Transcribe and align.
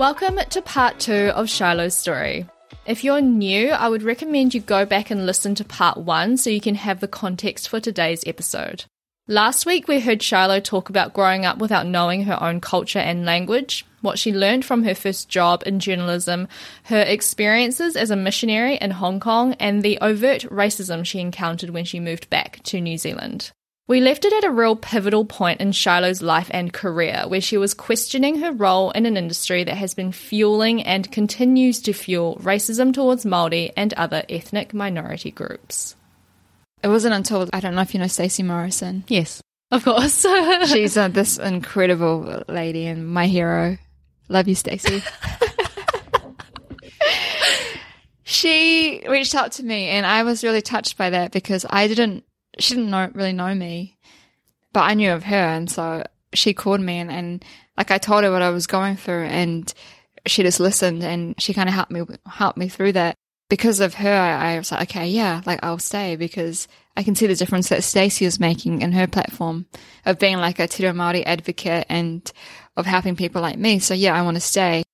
Welcome 0.00 0.38
to 0.38 0.62
part 0.62 0.98
two 0.98 1.30
of 1.34 1.48
Shilo's 1.48 1.94
story. 1.94 2.46
If 2.86 3.04
you're 3.04 3.20
new, 3.20 3.68
I 3.68 3.86
would 3.86 4.02
recommend 4.02 4.54
you 4.54 4.62
go 4.62 4.86
back 4.86 5.10
and 5.10 5.26
listen 5.26 5.54
to 5.56 5.62
part 5.62 5.98
one 5.98 6.38
so 6.38 6.48
you 6.48 6.62
can 6.62 6.76
have 6.76 7.00
the 7.00 7.06
context 7.06 7.68
for 7.68 7.80
today's 7.80 8.26
episode. 8.26 8.86
Last 9.28 9.66
week, 9.66 9.88
we 9.88 10.00
heard 10.00 10.20
Shilo 10.20 10.64
talk 10.64 10.88
about 10.88 11.12
growing 11.12 11.44
up 11.44 11.58
without 11.58 11.86
knowing 11.86 12.24
her 12.24 12.42
own 12.42 12.62
culture 12.62 12.98
and 12.98 13.26
language, 13.26 13.84
what 14.00 14.18
she 14.18 14.32
learned 14.32 14.64
from 14.64 14.84
her 14.84 14.94
first 14.94 15.28
job 15.28 15.62
in 15.66 15.80
journalism, 15.80 16.48
her 16.84 17.02
experiences 17.02 17.94
as 17.94 18.10
a 18.10 18.16
missionary 18.16 18.76
in 18.76 18.92
Hong 18.92 19.20
Kong, 19.20 19.52
and 19.60 19.82
the 19.82 19.98
overt 20.00 20.44
racism 20.44 21.04
she 21.04 21.20
encountered 21.20 21.68
when 21.68 21.84
she 21.84 22.00
moved 22.00 22.30
back 22.30 22.62
to 22.62 22.80
New 22.80 22.96
Zealand. 22.96 23.52
We 23.90 24.00
left 24.00 24.24
it 24.24 24.32
at 24.32 24.44
a 24.44 24.52
real 24.52 24.76
pivotal 24.76 25.24
point 25.24 25.60
in 25.60 25.72
Shilo's 25.72 26.22
life 26.22 26.48
and 26.52 26.72
career, 26.72 27.24
where 27.26 27.40
she 27.40 27.56
was 27.56 27.74
questioning 27.74 28.38
her 28.38 28.52
role 28.52 28.92
in 28.92 29.04
an 29.04 29.16
industry 29.16 29.64
that 29.64 29.74
has 29.74 29.94
been 29.94 30.12
fueling 30.12 30.80
and 30.84 31.10
continues 31.10 31.82
to 31.82 31.92
fuel 31.92 32.36
racism 32.36 32.94
towards 32.94 33.24
Māori 33.24 33.72
and 33.76 33.92
other 33.94 34.22
ethnic 34.28 34.72
minority 34.72 35.32
groups. 35.32 35.96
It 36.84 36.86
wasn't 36.86 37.14
until 37.14 37.48
I 37.52 37.58
don't 37.58 37.74
know 37.74 37.80
if 37.80 37.92
you 37.92 37.98
know 37.98 38.06
Stacey 38.06 38.44
Morrison. 38.44 39.02
Yes, 39.08 39.42
of 39.72 39.82
course. 39.82 40.24
She's 40.66 40.96
uh, 40.96 41.08
this 41.08 41.36
incredible 41.36 42.44
lady 42.46 42.86
and 42.86 43.12
my 43.12 43.26
hero. 43.26 43.76
Love 44.28 44.46
you, 44.46 44.54
Stacey. 44.54 45.02
she 48.22 49.02
reached 49.08 49.34
out 49.34 49.50
to 49.50 49.64
me, 49.64 49.88
and 49.88 50.06
I 50.06 50.22
was 50.22 50.44
really 50.44 50.62
touched 50.62 50.96
by 50.96 51.10
that 51.10 51.32
because 51.32 51.66
I 51.68 51.88
didn't. 51.88 52.22
She 52.60 52.74
didn't 52.74 52.90
know, 52.90 53.10
really 53.14 53.32
know 53.32 53.54
me, 53.54 53.98
but 54.72 54.82
I 54.82 54.94
knew 54.94 55.12
of 55.12 55.24
her, 55.24 55.34
and 55.34 55.70
so 55.70 56.04
she 56.32 56.54
called 56.54 56.80
me, 56.80 56.98
and, 56.98 57.10
and 57.10 57.44
like 57.76 57.90
I 57.90 57.98
told 57.98 58.24
her 58.24 58.30
what 58.30 58.42
I 58.42 58.50
was 58.50 58.66
going 58.66 58.96
through, 58.96 59.24
and 59.24 59.72
she 60.26 60.42
just 60.42 60.60
listened, 60.60 61.02
and 61.02 61.40
she 61.40 61.54
kind 61.54 61.68
of 61.68 61.74
helped 61.74 61.90
me 61.90 62.04
helped 62.26 62.58
me 62.58 62.68
through 62.68 62.92
that 62.92 63.16
because 63.50 63.80
of 63.80 63.94
her, 63.94 64.08
I 64.08 64.56
was 64.56 64.70
like, 64.70 64.90
okay, 64.90 65.08
yeah, 65.08 65.42
like 65.44 65.58
I'll 65.62 65.80
stay 65.80 66.14
because 66.16 66.68
I 66.96 67.02
can 67.02 67.16
see 67.16 67.26
the 67.26 67.34
difference 67.34 67.68
that 67.68 67.82
Stacey 67.82 68.24
is 68.24 68.40
making 68.40 68.80
in 68.80 68.92
her 68.92 69.08
platform 69.08 69.66
of 70.06 70.20
being 70.20 70.38
like 70.38 70.60
a 70.60 70.68
Te 70.68 70.84
Reo 70.84 70.92
Māori 70.92 71.24
advocate 71.26 71.84
and 71.88 72.32
of 72.76 72.86
helping 72.86 73.16
people 73.16 73.42
like 73.42 73.58
me. 73.58 73.80
So 73.80 73.92
yeah, 73.92 74.14
I 74.14 74.22
want 74.22 74.36
to 74.36 74.40
stay. 74.40 74.84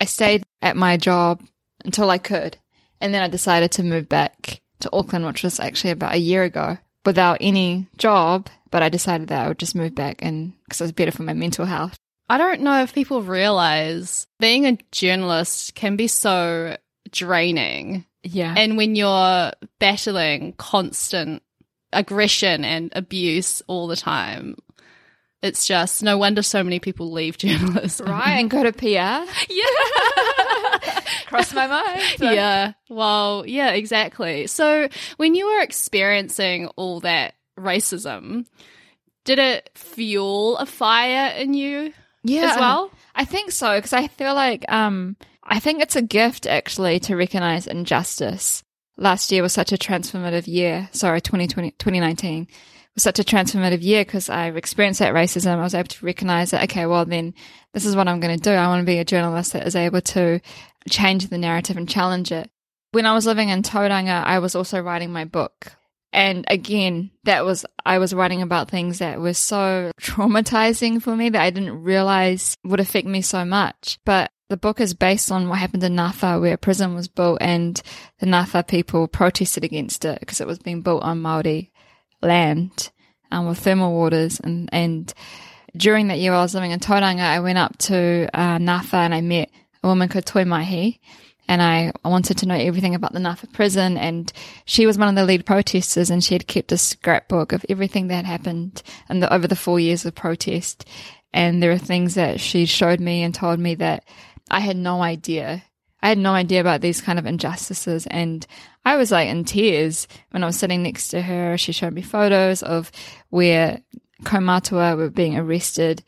I 0.00 0.04
stayed 0.04 0.44
at 0.62 0.76
my 0.76 0.96
job 0.96 1.42
until 1.84 2.08
I 2.08 2.18
could. 2.18 2.56
And 3.00 3.12
then 3.12 3.22
I 3.22 3.28
decided 3.28 3.72
to 3.72 3.82
move 3.82 4.08
back 4.08 4.62
to 4.80 4.90
Auckland, 4.92 5.26
which 5.26 5.42
was 5.42 5.58
actually 5.58 5.90
about 5.90 6.14
a 6.14 6.18
year 6.18 6.44
ago 6.44 6.78
without 7.06 7.38
any 7.40 7.86
job. 7.96 8.48
But 8.70 8.82
I 8.82 8.88
decided 8.88 9.28
that 9.28 9.44
I 9.44 9.48
would 9.48 9.58
just 9.58 9.74
move 9.74 9.94
back 9.94 10.16
and 10.20 10.52
because 10.64 10.80
it 10.80 10.84
was 10.84 10.92
better 10.92 11.12
for 11.12 11.22
my 11.22 11.32
mental 11.32 11.64
health. 11.64 11.96
I 12.28 12.38
don't 12.38 12.60
know 12.60 12.82
if 12.82 12.92
people 12.92 13.22
realize 13.22 14.26
being 14.40 14.66
a 14.66 14.78
journalist 14.90 15.74
can 15.74 15.96
be 15.96 16.08
so 16.08 16.76
draining. 17.10 18.04
Yeah. 18.24 18.54
And 18.56 18.76
when 18.76 18.96
you're 18.96 19.52
battling 19.78 20.54
constant 20.54 21.42
aggression 21.92 22.64
and 22.64 22.92
abuse 22.96 23.62
all 23.68 23.86
the 23.86 23.96
time, 23.96 24.56
it's 25.42 25.66
just 25.66 26.02
no 26.02 26.18
wonder 26.18 26.42
so 26.42 26.64
many 26.64 26.80
people 26.80 27.12
leave 27.12 27.38
journalism. 27.38 28.08
Right. 28.08 28.38
And 28.40 28.50
go 28.50 28.62
to 28.62 28.72
PR. 28.72 29.30
Yeah. 29.48 31.00
Cross 31.26 31.54
my 31.54 31.66
mind. 31.66 32.02
Yeah. 32.20 32.72
Well, 32.88 33.44
yeah, 33.46 33.70
exactly. 33.70 34.46
So 34.46 34.88
when 35.16 35.34
you 35.34 35.46
were 35.46 35.60
experiencing 35.60 36.68
all 36.76 37.00
that 37.00 37.34
racism, 37.58 38.46
did 39.24 39.38
it 39.38 39.70
fuel 39.74 40.56
a 40.56 40.66
fire 40.66 41.32
in 41.36 41.52
you 41.54 41.92
Yeah. 42.22 42.50
as 42.52 42.56
well? 42.56 42.90
I 43.14 43.24
think 43.24 43.50
so 43.50 43.76
because 43.76 43.92
I 43.92 44.06
feel 44.08 44.34
like 44.34 44.64
um 44.70 45.16
I 45.42 45.58
think 45.60 45.80
it's 45.82 45.96
a 45.96 46.02
gift 46.02 46.46
actually 46.46 47.00
to 47.00 47.16
recognize 47.16 47.66
injustice. 47.66 48.62
Last 48.96 49.30
year 49.30 49.42
was 49.42 49.52
such 49.52 49.72
a 49.72 49.76
transformative 49.76 50.46
year. 50.46 50.88
Sorry, 50.92 51.20
2020, 51.20 51.72
2019 51.72 52.48
was 52.96 53.02
such 53.02 53.18
a 53.18 53.24
transformative 53.24 53.82
year 53.82 54.04
because 54.04 54.28
I've 54.30 54.56
experienced 54.56 55.00
that 55.00 55.14
racism. 55.14 55.58
I 55.58 55.62
was 55.62 55.74
able 55.74 55.88
to 55.88 56.06
recognize 56.06 56.50
that, 56.50 56.64
okay, 56.64 56.86
well 56.86 57.04
then 57.04 57.34
this 57.74 57.84
is 57.84 57.94
what 57.94 58.08
I'm 58.08 58.20
going 58.20 58.36
to 58.36 58.42
do. 58.42 58.50
I 58.50 58.68
want 58.68 58.80
to 58.80 58.86
be 58.86 58.98
a 58.98 59.04
journalist 59.04 59.52
that 59.52 59.66
is 59.66 59.76
able 59.76 60.00
to 60.00 60.40
change 60.90 61.28
the 61.28 61.38
narrative 61.38 61.76
and 61.76 61.88
challenge 61.88 62.32
it. 62.32 62.50
When 62.92 63.06
I 63.06 63.12
was 63.12 63.26
living 63.26 63.50
in 63.50 63.62
Tauranga, 63.62 64.24
I 64.24 64.38
was 64.38 64.54
also 64.54 64.80
writing 64.80 65.12
my 65.12 65.26
book. 65.26 65.72
And 66.12 66.46
again, 66.48 67.10
that 67.24 67.44
was, 67.44 67.66
I 67.84 67.98
was 67.98 68.14
writing 68.14 68.40
about 68.40 68.70
things 68.70 69.00
that 69.00 69.20
were 69.20 69.34
so 69.34 69.92
traumatizing 70.00 71.02
for 71.02 71.14
me 71.14 71.28
that 71.28 71.42
I 71.42 71.50
didn't 71.50 71.82
realize 71.82 72.56
would 72.64 72.80
affect 72.80 73.06
me 73.06 73.20
so 73.20 73.44
much. 73.44 73.98
But 74.06 74.30
the 74.48 74.56
book 74.56 74.80
is 74.80 74.94
based 74.94 75.32
on 75.32 75.48
what 75.48 75.58
happened 75.58 75.82
in 75.82 75.96
Ngāwhā, 75.96 76.40
where 76.40 76.54
a 76.54 76.58
prison 76.58 76.94
was 76.94 77.08
built 77.08 77.38
and 77.40 77.80
the 78.20 78.26
Ngāwhā 78.26 78.66
people 78.66 79.08
protested 79.08 79.64
against 79.64 80.04
it 80.04 80.20
because 80.20 80.40
it 80.40 80.46
was 80.46 80.58
being 80.58 80.82
built 80.82 81.02
on 81.02 81.20
Maori 81.20 81.72
land 82.22 82.90
um, 83.32 83.48
with 83.48 83.58
thermal 83.58 83.92
waters. 83.92 84.38
And, 84.40 84.68
and 84.72 85.12
during 85.76 86.08
that 86.08 86.18
year 86.18 86.32
I 86.32 86.42
was 86.42 86.54
living 86.54 86.70
in 86.70 86.78
Tauranga, 86.78 87.20
I 87.20 87.40
went 87.40 87.58
up 87.58 87.76
to 87.78 88.28
uh, 88.32 88.58
Ngāwhā 88.58 88.94
and 88.94 89.14
I 89.14 89.20
met 89.20 89.50
a 89.82 89.88
woman 89.88 90.08
called 90.08 90.26
Toi 90.26 90.44
Mahi. 90.44 91.00
And 91.48 91.62
I, 91.62 91.92
wanted 92.04 92.38
to 92.38 92.46
know 92.46 92.56
everything 92.56 92.96
about 92.96 93.12
the 93.12 93.20
Ngāwhā 93.20 93.52
prison. 93.52 93.96
And 93.96 94.32
she 94.64 94.86
was 94.86 94.98
one 94.98 95.08
of 95.08 95.14
the 95.14 95.24
lead 95.24 95.46
protesters 95.46 96.10
and 96.10 96.22
she 96.22 96.34
had 96.34 96.48
kept 96.48 96.72
a 96.72 96.78
scrapbook 96.78 97.52
of 97.52 97.64
everything 97.68 98.08
that 98.08 98.24
happened 98.24 98.82
in 99.08 99.20
the, 99.20 99.32
over 99.32 99.46
the 99.46 99.54
four 99.54 99.78
years 99.78 100.04
of 100.04 100.14
protest. 100.16 100.84
And 101.32 101.62
there 101.62 101.70
are 101.70 101.78
things 101.78 102.14
that 102.14 102.40
she 102.40 102.66
showed 102.66 102.98
me 102.98 103.22
and 103.22 103.34
told 103.34 103.60
me 103.60 103.76
that 103.76 104.04
I 104.50 104.60
had 104.60 104.76
no 104.76 105.02
idea. 105.02 105.62
I 106.02 106.08
had 106.08 106.18
no 106.18 106.32
idea 106.32 106.60
about 106.60 106.80
these 106.80 107.00
kind 107.00 107.18
of 107.18 107.26
injustices. 107.26 108.06
And 108.06 108.46
I 108.84 108.96
was 108.96 109.10
like 109.10 109.28
in 109.28 109.44
tears 109.44 110.06
when 110.30 110.42
I 110.42 110.46
was 110.46 110.56
sitting 110.56 110.82
next 110.82 111.08
to 111.08 111.22
her. 111.22 111.56
She 111.56 111.72
showed 111.72 111.94
me 111.94 112.02
photos 112.02 112.62
of 112.62 112.92
where 113.30 113.80
Kaumatua 114.22 114.96
were 114.96 115.10
being 115.10 115.36
arrested 115.36 116.04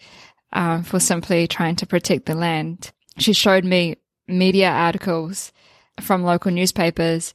um, 0.52 0.82
for 0.82 1.00
simply 1.00 1.46
trying 1.46 1.76
to 1.76 1.86
protect 1.86 2.26
the 2.26 2.34
land. 2.34 2.92
She 3.18 3.32
showed 3.32 3.64
me 3.64 3.96
media 4.26 4.70
articles 4.70 5.52
from 6.00 6.22
local 6.22 6.52
newspapers 6.52 7.34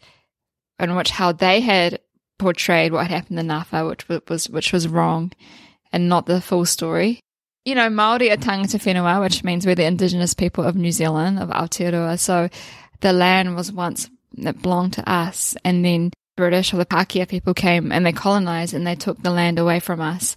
in 0.80 0.96
which 0.96 1.12
how 1.12 1.32
they 1.32 1.60
had 1.60 2.00
portrayed 2.40 2.92
what 2.92 3.08
happened 3.08 3.40
in 3.40 3.48
Ngāwhā, 3.48 3.90
which 3.90 4.08
was 4.30 4.50
which 4.50 4.74
was 4.74 4.88
wrong, 4.88 5.32
and 5.92 6.10
not 6.10 6.26
the 6.26 6.42
full 6.42 6.66
story. 6.66 7.20
You 7.66 7.76
know, 7.76 7.90
Maori 7.90 8.30
are 8.30 8.38
tangata 8.38 8.78
whenua, 8.78 9.22
which 9.22 9.44
means 9.44 9.66
we're 9.66 9.76
the 9.76 9.86
indigenous 9.86 10.34
people 10.34 10.64
of 10.66 10.76
New 10.76 10.92
Zealand, 10.92 11.40
of 11.40 11.50
Aotearoa. 11.50 12.20
So 12.20 12.50
the 13.00 13.14
land 13.14 13.56
was 13.56 13.72
once 13.72 14.10
that 14.40 14.62
belonged 14.62 14.94
to 14.94 15.10
us, 15.10 15.56
and 15.64 15.86
then 15.86 16.12
British 16.36 16.74
or 16.74 16.78
the 16.78 16.86
Pakeha 16.86 17.28
people 17.28 17.54
came 17.54 17.92
and 17.92 18.06
they 18.06 18.12
colonized 18.12 18.74
and 18.74 18.86
they 18.86 18.96
took 18.96 19.22
the 19.22 19.30
land 19.30 19.60
away 19.60 19.80
from 19.80 20.02
us. 20.02 20.36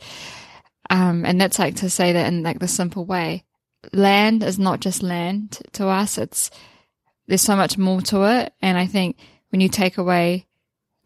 Um, 0.91 1.25
and 1.25 1.41
that's 1.41 1.59
like 1.59 1.77
to 1.77 1.91
say 1.91 2.13
that 2.13 2.27
in 2.27 2.43
like 2.43 2.59
the 2.59 2.69
simple 2.69 3.05
way. 3.05 3.45
Land 3.93 4.43
is 4.43 4.59
not 4.59 4.81
just 4.81 5.03
land 5.03 5.59
to 5.73 5.89
us. 5.89 6.19
It's, 6.19 6.51
there's 7.27 7.43
so 7.43 7.57
much 7.57 7.79
more 7.79 8.01
to 8.03 8.25
it. 8.25 8.53
And 8.61 8.77
I 8.77 8.87
think 8.87 9.17
when 9.51 9.61
you 9.61 9.69
take 9.69 9.99
away 9.99 10.47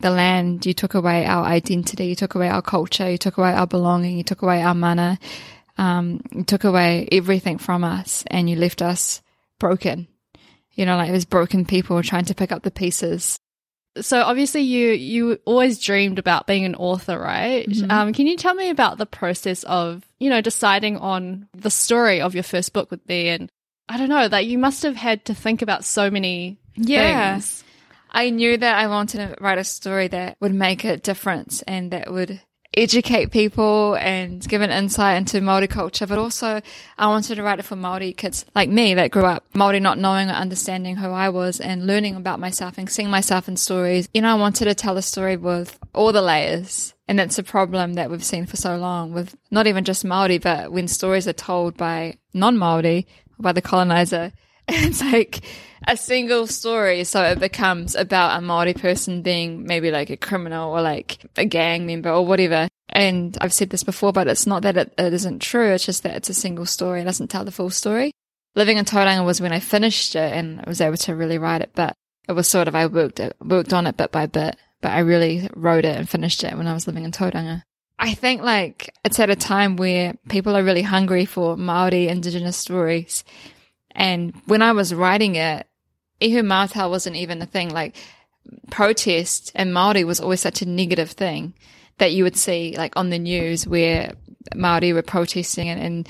the 0.00 0.10
land, 0.10 0.66
you 0.66 0.74
took 0.74 0.94
away 0.94 1.26
our 1.26 1.44
identity, 1.44 2.06
you 2.06 2.14
took 2.14 2.34
away 2.34 2.48
our 2.48 2.62
culture, 2.62 3.10
you 3.10 3.18
took 3.18 3.36
away 3.36 3.52
our 3.52 3.66
belonging, 3.66 4.16
you 4.16 4.24
took 4.24 4.42
away 4.42 4.62
our 4.62 4.74
mana, 4.74 5.18
um, 5.80 6.20
you 6.30 6.44
took 6.44 6.64
away 6.64 7.08
everything 7.10 7.58
from 7.58 7.82
us 7.84 8.22
and 8.30 8.48
you 8.50 8.56
left 8.56 8.82
us 8.82 9.22
broken. 9.58 10.06
You 10.74 10.86
know, 10.86 10.96
like 10.96 11.08
it 11.08 11.12
was 11.12 11.24
broken 11.24 11.64
people 11.64 12.02
trying 12.02 12.26
to 12.26 12.34
pick 12.34 12.52
up 12.52 12.62
the 12.62 12.70
pieces. 12.70 13.36
So 14.00 14.22
obviously 14.22 14.60
you 14.62 14.90
you 14.92 15.38
always 15.44 15.80
dreamed 15.82 16.18
about 16.20 16.46
being 16.46 16.64
an 16.64 16.76
author, 16.76 17.18
right? 17.18 17.68
Mhm. 17.68 17.90
Um, 17.90 18.12
can 18.12 18.26
you 18.28 18.36
tell 18.36 18.54
me 18.54 18.70
about 18.70 18.98
the 18.98 19.06
process 19.06 19.64
of 19.64 20.04
you 20.20 20.30
know 20.30 20.40
deciding 20.40 20.96
on 20.98 21.48
the 21.56 21.70
story 21.70 22.20
of 22.20 22.34
your 22.34 22.44
first 22.44 22.72
book 22.72 22.90
would 22.92 23.04
be? 23.06 23.28
And 23.28 23.50
I 23.88 23.96
don't 23.98 24.08
know, 24.08 24.28
that 24.28 24.46
you 24.46 24.58
must 24.58 24.84
have 24.84 24.94
had 24.96 25.24
to 25.24 25.34
think 25.34 25.60
about 25.62 25.84
so 25.84 26.08
many 26.10 26.58
Yeah. 26.76 27.32
things. 27.34 27.64
I 28.12 28.30
knew 28.30 28.56
that 28.56 28.78
I 28.78 28.86
wanted 28.86 29.18
to 29.18 29.34
write 29.42 29.58
a 29.58 29.64
story 29.64 30.08
that 30.08 30.36
would 30.40 30.54
make 30.54 30.84
a 30.84 30.96
difference 30.96 31.62
and 31.62 31.90
that 31.90 32.12
would 32.12 32.40
educate 32.76 33.30
people 33.30 33.96
and 33.96 34.46
give 34.48 34.62
an 34.62 34.70
insight 34.70 35.16
into 35.16 35.40
Māori 35.40 35.68
culture, 35.68 36.06
but 36.06 36.18
also 36.18 36.60
I 36.98 37.06
wanted 37.08 37.34
to 37.34 37.42
write 37.42 37.58
it 37.58 37.64
for 37.64 37.76
Māori 37.76 38.16
kids 38.16 38.44
like 38.54 38.68
me 38.68 38.94
that 38.94 39.10
grew 39.10 39.24
up 39.24 39.44
Māori 39.54 39.82
not 39.82 39.98
knowing 39.98 40.28
or 40.28 40.34
understanding 40.34 40.96
who 40.96 41.08
I 41.08 41.28
was 41.30 41.60
and 41.60 41.86
learning 41.86 42.14
about 42.14 42.38
myself 42.38 42.78
and 42.78 42.88
seeing 42.88 43.10
myself 43.10 43.48
in 43.48 43.56
stories. 43.56 44.08
You 44.14 44.22
know, 44.22 44.30
I 44.30 44.34
wanted 44.34 44.66
to 44.66 44.74
tell 44.74 44.96
a 44.96 45.02
story 45.02 45.36
with 45.36 45.78
all 45.94 46.12
the 46.12 46.22
layers. 46.22 46.94
And 47.08 47.18
that's 47.18 47.40
a 47.40 47.42
problem 47.42 47.94
that 47.94 48.08
we've 48.08 48.24
seen 48.24 48.46
for 48.46 48.56
so 48.56 48.76
long 48.76 49.12
with 49.12 49.36
not 49.50 49.66
even 49.66 49.84
just 49.84 50.04
Māori, 50.04 50.40
but 50.40 50.70
when 50.70 50.86
stories 50.86 51.26
are 51.26 51.32
told 51.32 51.76
by 51.76 52.18
non-Māori, 52.34 53.04
by 53.36 53.50
the 53.50 53.60
colonizer, 53.60 54.32
it's 54.72 55.02
like 55.02 55.40
a 55.86 55.96
single 55.96 56.46
story. 56.46 57.02
So 57.04 57.22
it 57.24 57.40
becomes 57.40 57.96
about 57.96 58.38
a 58.38 58.40
Maori 58.40 58.74
person 58.74 59.22
being 59.22 59.64
maybe 59.64 59.90
like 59.90 60.10
a 60.10 60.16
criminal 60.16 60.70
or 60.70 60.80
like 60.80 61.18
a 61.36 61.44
gang 61.44 61.86
member 61.86 62.10
or 62.10 62.24
whatever. 62.24 62.68
And 62.88 63.36
I've 63.40 63.52
said 63.52 63.70
this 63.70 63.82
before, 63.82 64.12
but 64.12 64.28
it's 64.28 64.46
not 64.46 64.62
that 64.62 64.76
it, 64.76 64.94
it 64.96 65.12
isn't 65.12 65.40
true. 65.40 65.72
It's 65.72 65.84
just 65.84 66.04
that 66.04 66.14
it's 66.14 66.30
a 66.30 66.34
single 66.34 66.66
story. 66.66 67.00
It 67.00 67.04
doesn't 67.04 67.28
tell 67.28 67.44
the 67.44 67.50
full 67.50 67.70
story. 67.70 68.12
Living 68.54 68.78
in 68.78 68.84
Tauranga 68.84 69.24
was 69.24 69.40
when 69.40 69.52
I 69.52 69.60
finished 69.60 70.14
it 70.14 70.32
and 70.32 70.60
I 70.60 70.68
was 70.68 70.80
able 70.80 70.96
to 70.98 71.14
really 71.14 71.38
write 71.38 71.62
it, 71.62 71.70
but 71.74 71.94
it 72.28 72.32
was 72.32 72.46
sort 72.46 72.68
of 72.68 72.74
I 72.76 72.86
worked 72.86 73.18
it, 73.18 73.36
worked 73.40 73.72
on 73.72 73.86
it 73.86 73.96
bit 73.96 74.12
by 74.12 74.26
bit, 74.26 74.56
but 74.80 74.92
I 74.92 75.00
really 75.00 75.48
wrote 75.54 75.84
it 75.84 75.96
and 75.96 76.08
finished 76.08 76.44
it 76.44 76.56
when 76.56 76.68
I 76.68 76.74
was 76.74 76.86
living 76.86 77.04
in 77.04 77.12
Tauranga. 77.12 77.62
I 77.98 78.14
think 78.14 78.42
like 78.42 78.94
it's 79.04 79.18
at 79.18 79.30
a 79.30 79.36
time 79.36 79.76
where 79.76 80.14
people 80.28 80.56
are 80.56 80.62
really 80.62 80.82
hungry 80.82 81.26
for 81.26 81.56
Maori 81.56 82.08
indigenous 82.08 82.56
stories. 82.56 83.24
And 83.92 84.34
when 84.46 84.62
I 84.62 84.72
was 84.72 84.94
writing 84.94 85.36
it, 85.36 85.66
Ihumātao 86.20 86.90
wasn't 86.90 87.16
even 87.16 87.42
a 87.42 87.46
thing. 87.46 87.70
Like 87.70 87.96
protest 88.70 89.52
and 89.54 89.72
Maori 89.72 90.04
was 90.04 90.20
always 90.20 90.40
such 90.40 90.62
a 90.62 90.68
negative 90.68 91.10
thing 91.10 91.54
that 91.98 92.12
you 92.12 92.24
would 92.24 92.36
see 92.36 92.74
like 92.76 92.96
on 92.96 93.10
the 93.10 93.18
news 93.18 93.66
where 93.66 94.12
Maori 94.54 94.92
were 94.92 95.02
protesting 95.02 95.68
and, 95.68 95.80
and 95.80 96.08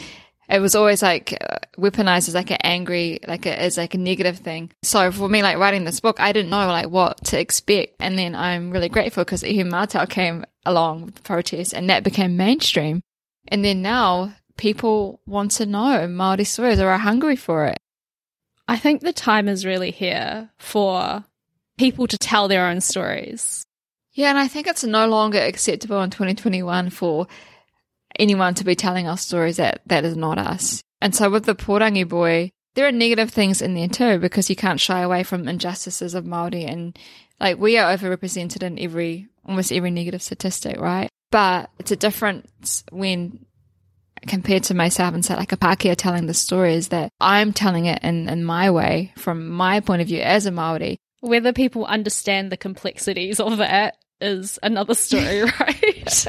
it 0.49 0.61
was 0.61 0.75
always 0.75 1.01
like 1.01 1.37
uh, 1.41 1.59
weaponized 1.79 2.29
as 2.29 2.35
like 2.35 2.51
an 2.51 2.59
angry, 2.63 3.21
like 3.27 3.47
a, 3.47 3.57
as 3.57 3.77
like 3.77 3.95
a 3.95 3.99
negative 3.99 4.39
thing. 4.39 4.73
So 4.83 5.13
for 5.13 5.29
me, 5.29 5.43
like 5.43 5.59
writing 5.59 5.85
this 5.85 6.01
book, 6.01 6.19
I 6.19 6.33
didn't 6.33 6.51
know 6.51 6.67
like 6.67 6.89
what 6.89 7.25
to 7.27 7.39
expect. 7.39 7.95
And 8.01 8.19
then 8.19 8.35
I'm 8.35 8.71
really 8.73 8.89
grateful 8.89 9.25
because 9.25 9.45
Ihu 9.45 9.71
came 10.09 10.45
along 10.67 11.07
with 11.07 11.15
the 11.15 11.23
protest 11.23 11.73
and 11.73 11.89
that 11.89 12.03
became 12.03 12.37
mainstream. 12.37 13.03
And 13.47 13.65
then 13.65 13.81
now 13.81 14.35
people 14.61 15.21
want 15.27 15.53
to 15.53 15.67
know 15.67 16.07
Maori 16.07 16.45
stories 16.45 16.79
or 16.79 16.91
are 16.91 16.99
hungry 16.99 17.35
for 17.35 17.65
it. 17.65 17.79
I 18.69 18.77
think 18.77 19.01
the 19.01 19.13
time 19.13 19.49
is 19.49 19.67
really 19.67 19.91
here 19.91 20.51
for 20.59 21.25
people 21.79 22.07
to 22.07 22.19
tell 22.19 22.47
their 22.47 22.67
own 22.67 22.81
stories. 22.81 23.65
Yeah, 24.13 24.29
and 24.29 24.39
I 24.39 24.49
think 24.49 24.67
it's 24.67 24.85
no 24.85 25.09
longer 25.09 25.39
acceptable 25.39 26.03
in 26.03 26.11
2021 26.11 26.91
for 26.91 27.27
anyone 28.19 28.55
to 28.55 28.65
be 28.65 28.75
telling 28.75 29.09
us 29.09 29.23
stories 29.23 29.57
that 29.57 29.81
that 29.87 30.05
is 30.05 30.17
not 30.17 30.39
us. 30.39 30.83
And 31.01 31.15
so 31.17 31.31
with 31.31 31.47
the 31.47 31.55
Pōrangi 31.55 32.07
boy, 32.07 32.51
there 32.75 32.87
are 32.87 32.93
negative 32.93 33.31
things 33.31 33.63
in 33.63 33.75
there 33.75 33.89
too 33.89 34.19
because 34.19 34.51
you 34.51 34.57
can't 34.57 34.79
shy 34.79 35.01
away 35.01 35.23
from 35.23 35.49
injustices 35.49 36.15
of 36.15 36.27
Maori 36.27 36.65
and 36.65 36.99
like 37.41 37.59
we 37.59 37.79
are 37.79 37.97
overrepresented 37.97 38.63
in 38.63 38.79
every 38.79 39.29
almost 39.47 39.73
every 39.73 39.91
negative 39.91 40.23
statistic, 40.23 40.79
right? 40.79 41.09
But 41.31 41.71
it's 41.79 41.93
a 41.93 41.97
difference 41.97 42.85
when 42.91 43.47
compared 44.27 44.65
to 44.65 44.75
myself 44.75 45.15
and 45.15 45.25
say 45.25 45.35
like 45.37 45.53
a 45.53 45.57
Pākehā 45.57 45.97
telling 45.97 46.27
the 46.27 46.35
story 46.35 46.75
is 46.75 46.89
that 46.89 47.13
I'm 47.21 47.53
telling 47.53 47.87
it 47.87 48.03
in, 48.03 48.29
in 48.29 48.45
my 48.45 48.71
way 48.71 49.13
from 49.17 49.49
my 49.49 49.81
point 49.81 50.03
of 50.03 50.09
view 50.09 50.21
as 50.21 50.47
a 50.47 50.51
Maori. 50.51 50.99
Whether 51.21 51.53
people 51.53 51.85
understand 51.85 52.51
the 52.51 52.57
complexities 52.57 53.41
of 53.41 53.59
that 53.59 53.97
is 54.21 54.59
another 54.63 54.95
story, 54.95 55.43
right? 55.61 56.27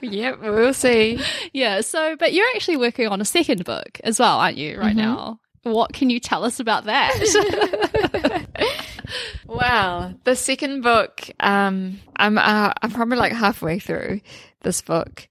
yep, 0.00 0.40
we'll 0.40 0.74
see. 0.74 1.20
Yeah, 1.52 1.80
so, 1.80 2.16
but 2.16 2.32
you're 2.32 2.46
actually 2.54 2.76
working 2.76 3.08
on 3.08 3.20
a 3.20 3.24
second 3.24 3.64
book 3.64 4.00
as 4.04 4.18
well, 4.18 4.38
aren't 4.38 4.58
you, 4.58 4.78
right 4.78 4.96
mm-hmm. 4.96 4.98
now? 4.98 5.40
What 5.62 5.92
can 5.92 6.10
you 6.10 6.20
tell 6.20 6.44
us 6.44 6.60
about 6.60 6.84
that? 6.84 8.46
wow, 9.46 10.14
the 10.24 10.36
second 10.36 10.82
book, 10.82 11.28
um, 11.40 12.00
I'm, 12.14 12.38
uh, 12.38 12.72
I'm 12.80 12.90
probably 12.90 13.16
like 13.16 13.32
halfway 13.32 13.78
through 13.78 14.20
this 14.62 14.82
book. 14.82 15.28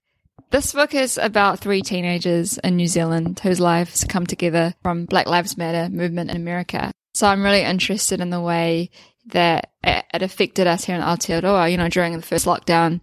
This 0.56 0.72
book 0.72 0.94
is 0.94 1.18
about 1.18 1.58
three 1.58 1.82
teenagers 1.82 2.56
in 2.56 2.76
New 2.76 2.86
Zealand 2.86 3.38
whose 3.40 3.60
lives 3.60 4.04
come 4.04 4.26
together 4.26 4.72
from 4.82 5.04
Black 5.04 5.26
Lives 5.26 5.58
Matter 5.58 5.94
movement 5.94 6.30
in 6.30 6.36
America. 6.36 6.92
So 7.12 7.26
I'm 7.26 7.42
really 7.42 7.60
interested 7.60 8.22
in 8.22 8.30
the 8.30 8.40
way 8.40 8.88
that 9.26 9.72
it 9.84 10.22
affected 10.22 10.66
us 10.66 10.82
here 10.82 10.96
in 10.96 11.02
Aotearoa. 11.02 11.70
You 11.70 11.76
know, 11.76 11.90
during 11.90 12.16
the 12.16 12.22
first 12.22 12.46
lockdown, 12.46 13.02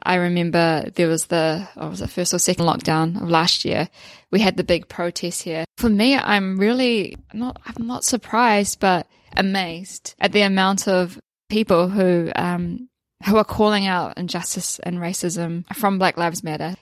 I 0.00 0.14
remember 0.14 0.90
there 0.94 1.08
was 1.08 1.26
the, 1.26 1.66
was 1.76 2.02
it 2.02 2.08
first 2.08 2.34
or 2.34 2.38
second 2.38 2.66
lockdown 2.66 3.20
of 3.20 3.28
last 3.28 3.64
year. 3.64 3.88
We 4.30 4.38
had 4.38 4.56
the 4.56 4.62
big 4.62 4.86
protest 4.88 5.42
here. 5.42 5.64
For 5.78 5.90
me, 5.90 6.16
I'm 6.16 6.56
really 6.56 7.16
not, 7.34 7.60
I'm 7.66 7.88
not 7.88 8.04
surprised, 8.04 8.78
but 8.78 9.08
amazed 9.36 10.14
at 10.20 10.30
the 10.30 10.42
amount 10.42 10.86
of 10.86 11.18
people 11.50 11.88
who, 11.88 12.30
um, 12.36 12.88
who 13.26 13.38
are 13.38 13.44
calling 13.44 13.88
out 13.88 14.18
injustice 14.18 14.78
and 14.78 14.98
racism 14.98 15.64
from 15.74 15.98
Black 15.98 16.16
Lives 16.16 16.44
Matter. 16.44 16.76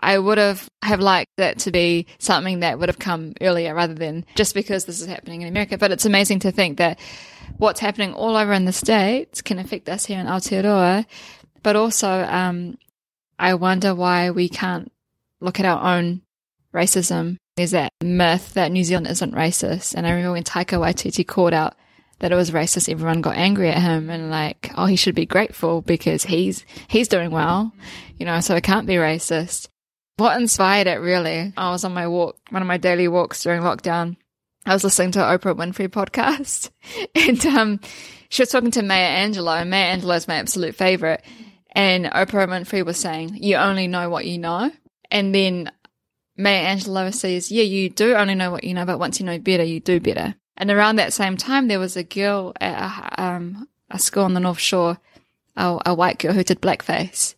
I 0.00 0.18
would 0.18 0.38
have 0.38 0.68
have 0.82 1.00
liked 1.00 1.30
that 1.36 1.58
to 1.60 1.70
be 1.70 2.06
something 2.18 2.60
that 2.60 2.78
would 2.78 2.88
have 2.88 2.98
come 2.98 3.34
earlier 3.40 3.74
rather 3.74 3.94
than 3.94 4.24
just 4.34 4.54
because 4.54 4.86
this 4.86 5.00
is 5.00 5.06
happening 5.06 5.42
in 5.42 5.48
America. 5.48 5.78
But 5.78 5.92
it's 5.92 6.06
amazing 6.06 6.40
to 6.40 6.52
think 6.52 6.78
that 6.78 6.98
what's 7.58 7.80
happening 7.80 8.14
all 8.14 8.36
over 8.36 8.52
in 8.52 8.64
the 8.64 8.72
States 8.72 9.42
can 9.42 9.58
affect 9.58 9.88
us 9.88 10.06
here 10.06 10.18
in 10.18 10.26
Aotearoa 10.26 11.04
but 11.62 11.76
also, 11.76 12.08
um, 12.08 12.78
I 13.38 13.54
wonder 13.54 13.94
why 13.94 14.30
we 14.30 14.48
can't 14.48 14.90
look 15.40 15.60
at 15.60 15.66
our 15.66 15.96
own 15.96 16.22
racism. 16.74 17.36
There's 17.56 17.72
that 17.72 17.92
myth 18.02 18.54
that 18.54 18.72
New 18.72 18.84
Zealand 18.84 19.08
isn't 19.08 19.34
racist. 19.34 19.94
And 19.94 20.06
I 20.06 20.10
remember 20.10 20.32
when 20.32 20.44
Taika 20.44 20.78
Waititi 20.78 21.26
called 21.26 21.52
out 21.52 21.74
that 22.20 22.32
it 22.32 22.36
was 22.36 22.50
racist, 22.50 22.90
everyone 22.90 23.20
got 23.20 23.36
angry 23.36 23.68
at 23.70 23.82
him 23.82 24.10
and 24.10 24.30
like, 24.30 24.70
oh, 24.76 24.86
he 24.86 24.96
should 24.96 25.14
be 25.14 25.26
grateful 25.26 25.82
because 25.82 26.24
he's, 26.24 26.64
he's 26.88 27.08
doing 27.08 27.30
well, 27.30 27.72
you 28.18 28.26
know, 28.26 28.40
so 28.40 28.54
it 28.56 28.64
can't 28.64 28.86
be 28.86 28.94
racist. 28.94 29.68
What 30.20 30.38
inspired 30.38 30.86
it 30.86 31.00
really? 31.00 31.50
I 31.56 31.70
was 31.70 31.82
on 31.82 31.94
my 31.94 32.06
walk, 32.06 32.36
one 32.50 32.60
of 32.60 32.68
my 32.68 32.76
daily 32.76 33.08
walks 33.08 33.42
during 33.42 33.62
lockdown. 33.62 34.16
I 34.66 34.74
was 34.74 34.84
listening 34.84 35.12
to 35.12 35.20
Oprah 35.20 35.56
Winfrey 35.56 35.88
podcast 35.88 36.68
and, 37.14 37.46
um, 37.46 37.80
she 38.28 38.42
was 38.42 38.50
talking 38.50 38.70
to 38.72 38.82
Maya 38.82 39.26
Angelou. 39.26 39.62
and 39.62 39.70
Maya 39.70 39.96
Angelou 39.96 40.14
is 40.18 40.28
my 40.28 40.34
absolute 40.34 40.74
favorite. 40.74 41.24
And 41.72 42.04
Oprah 42.04 42.46
Winfrey 42.46 42.84
was 42.84 42.98
saying, 42.98 43.38
you 43.40 43.56
only 43.56 43.86
know 43.86 44.10
what 44.10 44.26
you 44.26 44.36
know. 44.36 44.70
And 45.10 45.34
then 45.34 45.72
Maya 46.36 46.76
Angelou 46.76 47.14
says, 47.14 47.50
yeah, 47.50 47.62
you 47.62 47.88
do 47.88 48.14
only 48.14 48.34
know 48.34 48.50
what 48.50 48.64
you 48.64 48.74
know, 48.74 48.84
but 48.84 48.98
once 48.98 49.20
you 49.20 49.24
know 49.24 49.38
better, 49.38 49.64
you 49.64 49.80
do 49.80 50.00
better. 50.00 50.34
And 50.58 50.70
around 50.70 50.96
that 50.96 51.14
same 51.14 51.38
time, 51.38 51.68
there 51.68 51.78
was 51.78 51.96
a 51.96 52.04
girl 52.04 52.52
at 52.60 53.14
a, 53.16 53.22
um, 53.22 53.66
a 53.90 53.98
school 53.98 54.24
on 54.24 54.34
the 54.34 54.40
North 54.40 54.60
Shore, 54.60 54.98
a, 55.56 55.78
a 55.86 55.94
white 55.94 56.18
girl 56.18 56.34
who 56.34 56.44
did 56.44 56.60
blackface. 56.60 57.36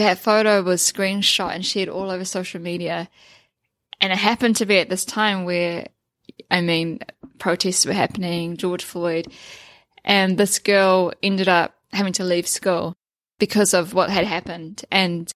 That 0.00 0.18
photo 0.18 0.62
was 0.62 0.80
screenshot 0.80 1.54
and 1.54 1.64
shared 1.64 1.90
all 1.90 2.10
over 2.10 2.24
social 2.24 2.58
media. 2.58 3.10
And 4.00 4.10
it 4.10 4.18
happened 4.18 4.56
to 4.56 4.64
be 4.64 4.78
at 4.78 4.88
this 4.88 5.04
time 5.04 5.44
where, 5.44 5.88
I 6.50 6.62
mean, 6.62 7.00
protests 7.38 7.84
were 7.84 7.92
happening, 7.92 8.56
George 8.56 8.82
Floyd, 8.82 9.26
and 10.02 10.38
this 10.38 10.58
girl 10.58 11.12
ended 11.22 11.48
up 11.48 11.74
having 11.92 12.14
to 12.14 12.24
leave 12.24 12.48
school 12.48 12.94
because 13.38 13.74
of 13.74 13.92
what 13.92 14.08
had 14.08 14.24
happened. 14.24 14.86
And 14.90 15.30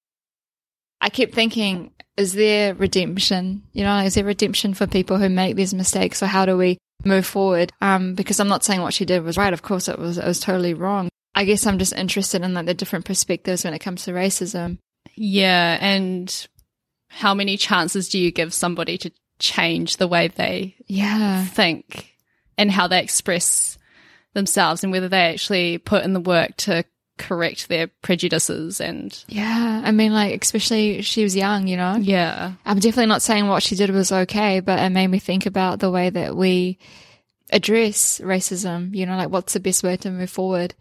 I 1.03 1.11
kept 1.11 1.35
thinking, 1.35 1.93
is 2.17 2.33
there 2.33 2.73
redemption? 2.73 3.65
You 3.75 3.85
know, 3.85 3.99
is 3.99 4.15
there 4.15 4.25
redemption 4.25 4.73
for 4.73 4.87
people 4.87 5.19
who 5.19 5.29
make 5.29 5.57
these 5.57 5.75
mistakes? 5.75 6.23
Or 6.23 6.27
how 6.27 6.47
do 6.47 6.57
we 6.57 6.79
move 7.05 7.27
forward? 7.27 7.71
Um, 7.83 8.15
because 8.15 8.41
I'm 8.41 8.49
not 8.49 8.65
saying 8.65 8.81
what 8.81 8.95
she 8.95 9.05
did 9.05 9.25
was 9.25 9.37
right. 9.37 9.53
Of 9.53 9.61
course, 9.61 9.89
it 9.89 9.99
was, 9.99 10.17
it 10.17 10.25
was 10.25 10.41
totally 10.41 10.73
wrong. 10.73 11.11
I 11.35 11.45
guess 11.45 11.67
I'm 11.67 11.79
just 11.79 11.93
interested 11.93 12.43
in 12.43 12.55
like 12.55 12.67
the 12.67 12.75
different 12.75 13.05
perspectives 13.05 13.65
when 13.65 13.75
it 13.75 13.81
comes 13.81 14.05
to 14.05 14.13
racism. 14.13 14.79
Yeah. 15.17 15.79
And 15.81 16.49
how 17.09 17.35
many 17.35 17.57
chances 17.57 18.09
do 18.09 18.19
you 18.19 18.31
give 18.31 18.53
somebody 18.53 18.99
to 18.99 19.11
change 19.39 19.97
the 19.97 20.09
way 20.09 20.29
they 20.29 20.77
yeah 20.87 21.45
think 21.47 22.15
and 22.57 22.71
how 22.71 22.87
they 22.87 23.01
express 23.03 23.79
themselves 24.33 24.83
and 24.83 24.93
whether 24.93 25.09
they 25.09 25.33
actually 25.33 25.79
put 25.79 26.05
in 26.05 26.13
the 26.13 26.21
work 26.21 26.57
to 26.57 26.85
correct 27.19 27.69
their 27.69 27.87
prejudices 28.03 28.81
and 28.81 29.25
yeah 29.29 29.83
i 29.85 29.93
mean 29.93 30.13
like 30.13 30.41
especially 30.43 31.03
she 31.03 31.23
was 31.23 31.37
young 31.37 31.69
you 31.69 31.77
know 31.77 31.97
yeah 31.97 32.53
i'm 32.65 32.79
definitely 32.79 33.07
not 33.07 33.23
saying 33.23 33.47
what 33.47 33.63
she 33.63 33.77
did 33.77 33.91
was 33.91 34.11
okay 34.11 34.61
but 34.61 34.81
it 34.81 34.91
made 34.91 35.07
me 35.07 35.19
think 35.19 35.47
about 35.47 35.79
the 35.79 35.91
way 35.91 36.11
that 36.11 36.37
we 36.37 36.79
address 37.51 38.21
racism 38.21 38.95
you 38.95 39.07
know 39.07 39.17
like 39.17 39.31
what's 39.31 39.53
the 39.53 39.61
best 39.61 39.85
way 39.85 39.97
to 39.97 40.11
move 40.11 40.31
forward 40.31 40.75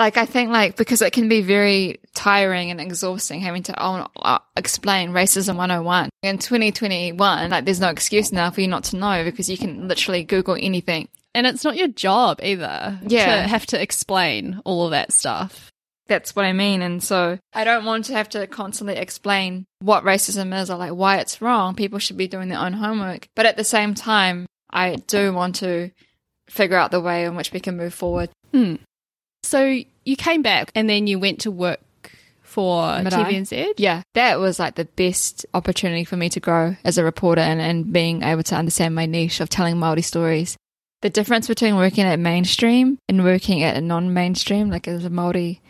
like 0.00 0.16
i 0.16 0.26
think 0.26 0.50
like 0.50 0.76
because 0.76 1.00
it 1.02 1.12
can 1.12 1.28
be 1.28 1.42
very 1.42 2.00
tiring 2.14 2.70
and 2.70 2.80
exhausting 2.80 3.40
having 3.40 3.62
to 3.62 3.80
uh, 3.80 4.38
explain 4.56 5.10
racism 5.10 5.56
101 5.56 6.10
in 6.22 6.38
2021 6.38 7.50
like 7.50 7.64
there's 7.64 7.80
no 7.80 7.88
excuse 7.88 8.32
now 8.32 8.50
for 8.50 8.60
you 8.60 8.66
not 8.66 8.84
to 8.84 8.96
know 8.96 9.22
because 9.22 9.48
you 9.48 9.56
can 9.56 9.86
literally 9.86 10.24
google 10.24 10.56
anything 10.58 11.08
and 11.34 11.46
it's 11.46 11.62
not 11.62 11.76
your 11.76 11.86
job 11.86 12.40
either 12.42 12.98
yeah. 13.06 13.42
to 13.42 13.48
have 13.48 13.66
to 13.66 13.80
explain 13.80 14.60
all 14.64 14.86
of 14.86 14.90
that 14.90 15.12
stuff 15.12 15.70
that's 16.10 16.34
what 16.34 16.44
I 16.44 16.52
mean. 16.52 16.82
And 16.82 17.00
so 17.00 17.38
I 17.54 17.62
don't 17.62 17.84
want 17.84 18.06
to 18.06 18.14
have 18.14 18.28
to 18.30 18.48
constantly 18.48 18.96
explain 18.96 19.64
what 19.78 20.02
racism 20.02 20.60
is 20.60 20.68
or 20.68 20.76
like 20.76 20.90
why 20.90 21.18
it's 21.18 21.40
wrong. 21.40 21.76
People 21.76 22.00
should 22.00 22.16
be 22.16 22.26
doing 22.26 22.48
their 22.48 22.58
own 22.58 22.72
homework. 22.72 23.28
But 23.36 23.46
at 23.46 23.56
the 23.56 23.62
same 23.62 23.94
time, 23.94 24.46
I 24.68 24.96
do 24.96 25.32
want 25.32 25.54
to 25.56 25.92
figure 26.48 26.76
out 26.76 26.90
the 26.90 27.00
way 27.00 27.24
in 27.24 27.36
which 27.36 27.52
we 27.52 27.60
can 27.60 27.76
move 27.76 27.94
forward. 27.94 28.28
Hmm. 28.52 28.74
So 29.42 29.82
you 30.04 30.16
came 30.16 30.42
back 30.42 30.70
and 30.74 30.88
then 30.88 31.06
you 31.06 31.18
went 31.18 31.40
to 31.40 31.50
work 31.50 31.80
for 32.42 32.82
TVNZ? 32.82 33.74
Yeah, 33.76 34.02
that 34.14 34.40
was 34.40 34.58
like 34.58 34.74
the 34.74 34.84
best 34.84 35.46
opportunity 35.54 36.04
for 36.04 36.16
me 36.16 36.28
to 36.30 36.40
grow 36.40 36.76
as 36.84 36.98
a 36.98 37.04
reporter 37.04 37.40
and, 37.40 37.60
and 37.60 37.92
being 37.92 38.22
able 38.22 38.42
to 38.44 38.56
understand 38.56 38.94
my 38.94 39.06
niche 39.06 39.40
of 39.40 39.48
telling 39.48 39.76
Māori 39.76 40.04
stories. 40.04 40.56
The 41.02 41.10
difference 41.10 41.48
between 41.48 41.76
working 41.76 42.04
at 42.04 42.18
mainstream 42.18 42.98
and 43.08 43.24
working 43.24 43.62
at 43.62 43.76
a 43.76 43.80
non-mainstream, 43.80 44.68
like 44.68 44.86
as 44.86 45.04
a 45.04 45.10
Māori 45.10 45.60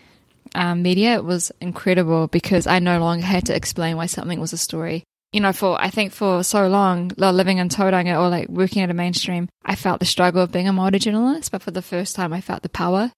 um, 0.55 0.83
media 0.83 1.23
was 1.23 1.53
incredible 1.61 2.27
because 2.27 2.67
I 2.67 2.79
no 2.81 2.99
longer 2.99 3.25
had 3.25 3.47
to 3.47 3.55
explain 3.55 3.97
why 3.97 4.07
something 4.07 4.41
was 4.41 4.53
a 4.53 4.59
story. 4.59 5.05
you 5.33 5.41
know, 5.41 5.53
for 5.53 5.81
I 5.81 5.91
think 5.91 6.13
for 6.13 6.43
so 6.43 6.67
long, 6.67 7.13
living 7.17 7.59
in 7.59 7.69
Tauranga 7.69 8.19
or 8.21 8.29
like 8.29 8.49
working 8.49 8.83
at 8.83 8.91
a 8.91 8.95
mainstream, 8.95 9.49
I 9.65 9.77
felt 9.77 10.01
the 10.01 10.07
struggle 10.07 10.43
of 10.43 10.51
being 10.51 10.67
a 10.67 10.73
Māori 10.73 10.99
journalist. 10.99 11.53
But 11.53 11.63
for 11.63 11.71
the 11.71 11.83
first 11.83 12.17
time, 12.17 12.33
I 12.33 12.41
felt 12.41 12.63
the 12.63 12.69
power. 12.69 13.13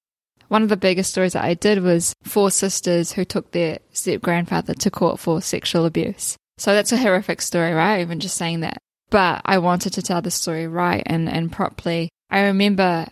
One 0.53 0.63
of 0.63 0.69
the 0.69 0.77
biggest 0.77 1.13
stories 1.13 1.33
that 1.33 1.47
I 1.47 1.55
did 1.55 1.83
was 1.83 2.13
four 2.25 2.51
sisters 2.51 3.11
who 3.11 3.25
took 3.25 3.53
their 3.53 3.79
step 3.95 4.21
grandfather 4.21 4.75
to 4.75 4.91
court 4.91 5.19
for 5.19 5.41
sexual 5.41 5.87
abuse. 5.87 6.37
So 6.59 6.75
that's 6.75 6.93
a 6.93 6.99
horrific 6.99 7.41
story, 7.41 7.73
right? 7.73 8.03
Even 8.03 8.21
just 8.21 8.37
saying 8.37 8.61
that. 8.61 8.77
But 9.09 9.41
I 9.47 9.57
wanted 9.57 9.95
to 9.95 10.03
tell 10.03 10.21
the 10.21 10.31
story 10.31 10.67
right 10.67 11.03
and, 11.07 11.27
and 11.27 11.51
properly. 11.51 12.11
I 12.29 12.43
remember 12.43 13.07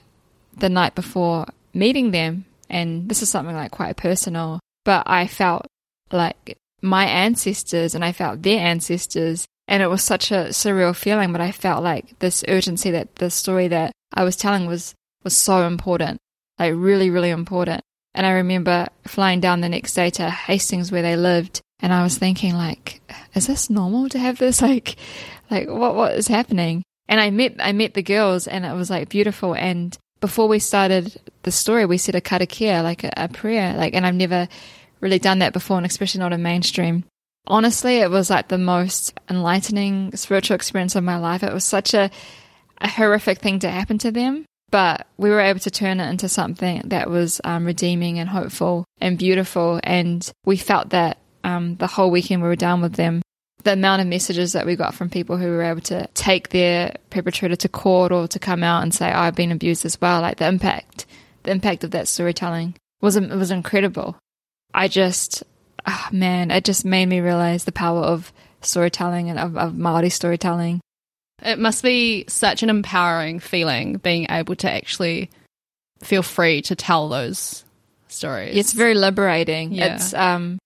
the 0.54 0.68
night 0.68 0.94
before 0.94 1.46
meeting 1.72 2.10
them, 2.10 2.44
and 2.68 3.08
this 3.08 3.22
is 3.22 3.30
something 3.30 3.56
like 3.56 3.70
quite 3.70 3.96
personal, 3.96 4.60
but 4.84 5.04
I 5.06 5.26
felt 5.26 5.64
like 6.12 6.58
my 6.82 7.06
ancestors 7.06 7.94
and 7.94 8.04
I 8.04 8.12
felt 8.12 8.42
their 8.42 8.60
ancestors. 8.60 9.46
And 9.66 9.82
it 9.82 9.88
was 9.88 10.04
such 10.04 10.30
a 10.30 10.50
surreal 10.50 10.94
feeling, 10.94 11.32
but 11.32 11.40
I 11.40 11.52
felt 11.52 11.82
like 11.82 12.18
this 12.18 12.44
urgency 12.48 12.90
that 12.90 13.14
the 13.14 13.30
story 13.30 13.68
that 13.68 13.92
I 14.12 14.24
was 14.24 14.36
telling 14.36 14.66
was, 14.66 14.94
was 15.24 15.34
so 15.34 15.66
important, 15.66 16.18
like 16.60 16.74
really, 16.76 17.10
really 17.10 17.30
important. 17.30 17.80
And 18.14 18.26
I 18.26 18.32
remember 18.32 18.86
flying 19.06 19.40
down 19.40 19.60
the 19.62 19.68
next 19.68 19.94
day 19.94 20.10
to 20.10 20.28
Hastings 20.28 20.92
where 20.92 21.02
they 21.02 21.16
lived. 21.16 21.62
And 21.80 21.92
I 21.92 22.02
was 22.02 22.18
thinking 22.18 22.54
like, 22.54 23.00
is 23.34 23.46
this 23.46 23.70
normal 23.70 24.08
to 24.10 24.18
have 24.18 24.38
this? 24.38 24.60
Like, 24.70 24.96
like 25.50 25.68
what, 25.68 25.96
what 25.96 26.12
is 26.12 26.28
happening? 26.28 26.84
And 27.08 27.18
I 27.20 27.30
met, 27.30 27.56
I 27.58 27.72
met 27.72 27.94
the 27.94 28.02
girls 28.02 28.46
and 28.46 28.64
it 28.64 28.74
was 28.74 28.90
like 28.90 29.08
beautiful. 29.08 29.54
And 29.54 29.96
before 30.20 30.46
we 30.46 30.58
started 30.58 31.18
the 31.42 31.50
story, 31.50 31.86
we 31.86 31.98
said 31.98 32.14
a 32.14 32.20
karakia, 32.20 32.82
like 32.82 33.04
a, 33.04 33.12
a 33.16 33.28
prayer, 33.28 33.74
like, 33.76 33.94
and 33.94 34.06
I've 34.06 34.14
never 34.14 34.46
really 35.00 35.18
done 35.18 35.38
that 35.38 35.54
before, 35.54 35.78
and 35.78 35.86
especially 35.86 36.20
not 36.20 36.34
in 36.34 36.42
mainstream. 36.42 37.04
Honestly, 37.46 37.96
it 37.96 38.10
was 38.10 38.28
like 38.28 38.48
the 38.48 38.58
most 38.58 39.18
enlightening 39.30 40.14
spiritual 40.14 40.54
experience 40.54 40.94
of 40.94 41.02
my 41.02 41.16
life. 41.16 41.42
It 41.42 41.54
was 41.54 41.64
such 41.64 41.94
a, 41.94 42.10
a 42.78 42.88
horrific 42.88 43.38
thing 43.38 43.60
to 43.60 43.70
happen 43.70 43.96
to 43.98 44.12
them, 44.12 44.44
but 44.70 45.06
we 45.16 45.30
were 45.30 45.40
able 45.40 45.60
to 45.60 45.70
turn 45.70 46.00
it 46.00 46.08
into 46.08 46.28
something 46.28 46.82
that 46.86 47.10
was 47.10 47.40
um, 47.44 47.64
redeeming 47.64 48.18
and 48.18 48.28
hopeful 48.28 48.84
and 49.00 49.18
beautiful. 49.18 49.80
And 49.82 50.30
we 50.44 50.56
felt 50.56 50.90
that 50.90 51.18
um, 51.44 51.76
the 51.76 51.86
whole 51.86 52.10
weekend 52.10 52.42
we 52.42 52.48
were 52.48 52.56
down 52.56 52.80
with 52.80 52.94
them. 52.94 53.22
The 53.62 53.74
amount 53.74 54.00
of 54.00 54.08
messages 54.08 54.54
that 54.54 54.64
we 54.64 54.76
got 54.76 54.94
from 54.94 55.10
people 55.10 55.36
who 55.36 55.48
were 55.48 55.62
able 55.62 55.82
to 55.82 56.06
take 56.14 56.48
their 56.48 56.96
perpetrator 57.10 57.56
to 57.56 57.68
court 57.68 58.10
or 58.10 58.26
to 58.28 58.38
come 58.38 58.62
out 58.62 58.82
and 58.82 58.94
say, 58.94 59.12
oh, 59.12 59.18
"I've 59.18 59.34
been 59.34 59.52
abused 59.52 59.84
as 59.84 60.00
well," 60.00 60.22
like 60.22 60.38
the 60.38 60.48
impact, 60.48 61.04
the 61.42 61.50
impact 61.50 61.84
of 61.84 61.90
that 61.90 62.08
storytelling 62.08 62.74
was 63.02 63.16
it 63.16 63.28
was 63.28 63.50
incredible. 63.50 64.16
I 64.72 64.88
just, 64.88 65.42
oh 65.86 66.08
man, 66.10 66.50
it 66.50 66.64
just 66.64 66.86
made 66.86 67.06
me 67.06 67.20
realize 67.20 67.64
the 67.64 67.72
power 67.72 68.00
of 68.00 68.32
storytelling 68.62 69.28
and 69.28 69.38
of, 69.38 69.56
of 69.58 69.76
Maori 69.76 70.10
storytelling. 70.10 70.80
It 71.42 71.58
must 71.58 71.82
be 71.82 72.24
such 72.28 72.62
an 72.62 72.70
empowering 72.70 73.40
feeling 73.40 73.96
being 73.96 74.26
able 74.30 74.56
to 74.56 74.70
actually 74.70 75.30
feel 76.02 76.22
free 76.22 76.62
to 76.62 76.74
tell 76.74 77.08
those 77.08 77.64
stories. 78.08 78.56
It's 78.56 78.72
very 78.72 78.94
liberating. 78.94 79.72
Yeah. 79.72 79.94
It's 79.94 80.14
um, 80.14 80.58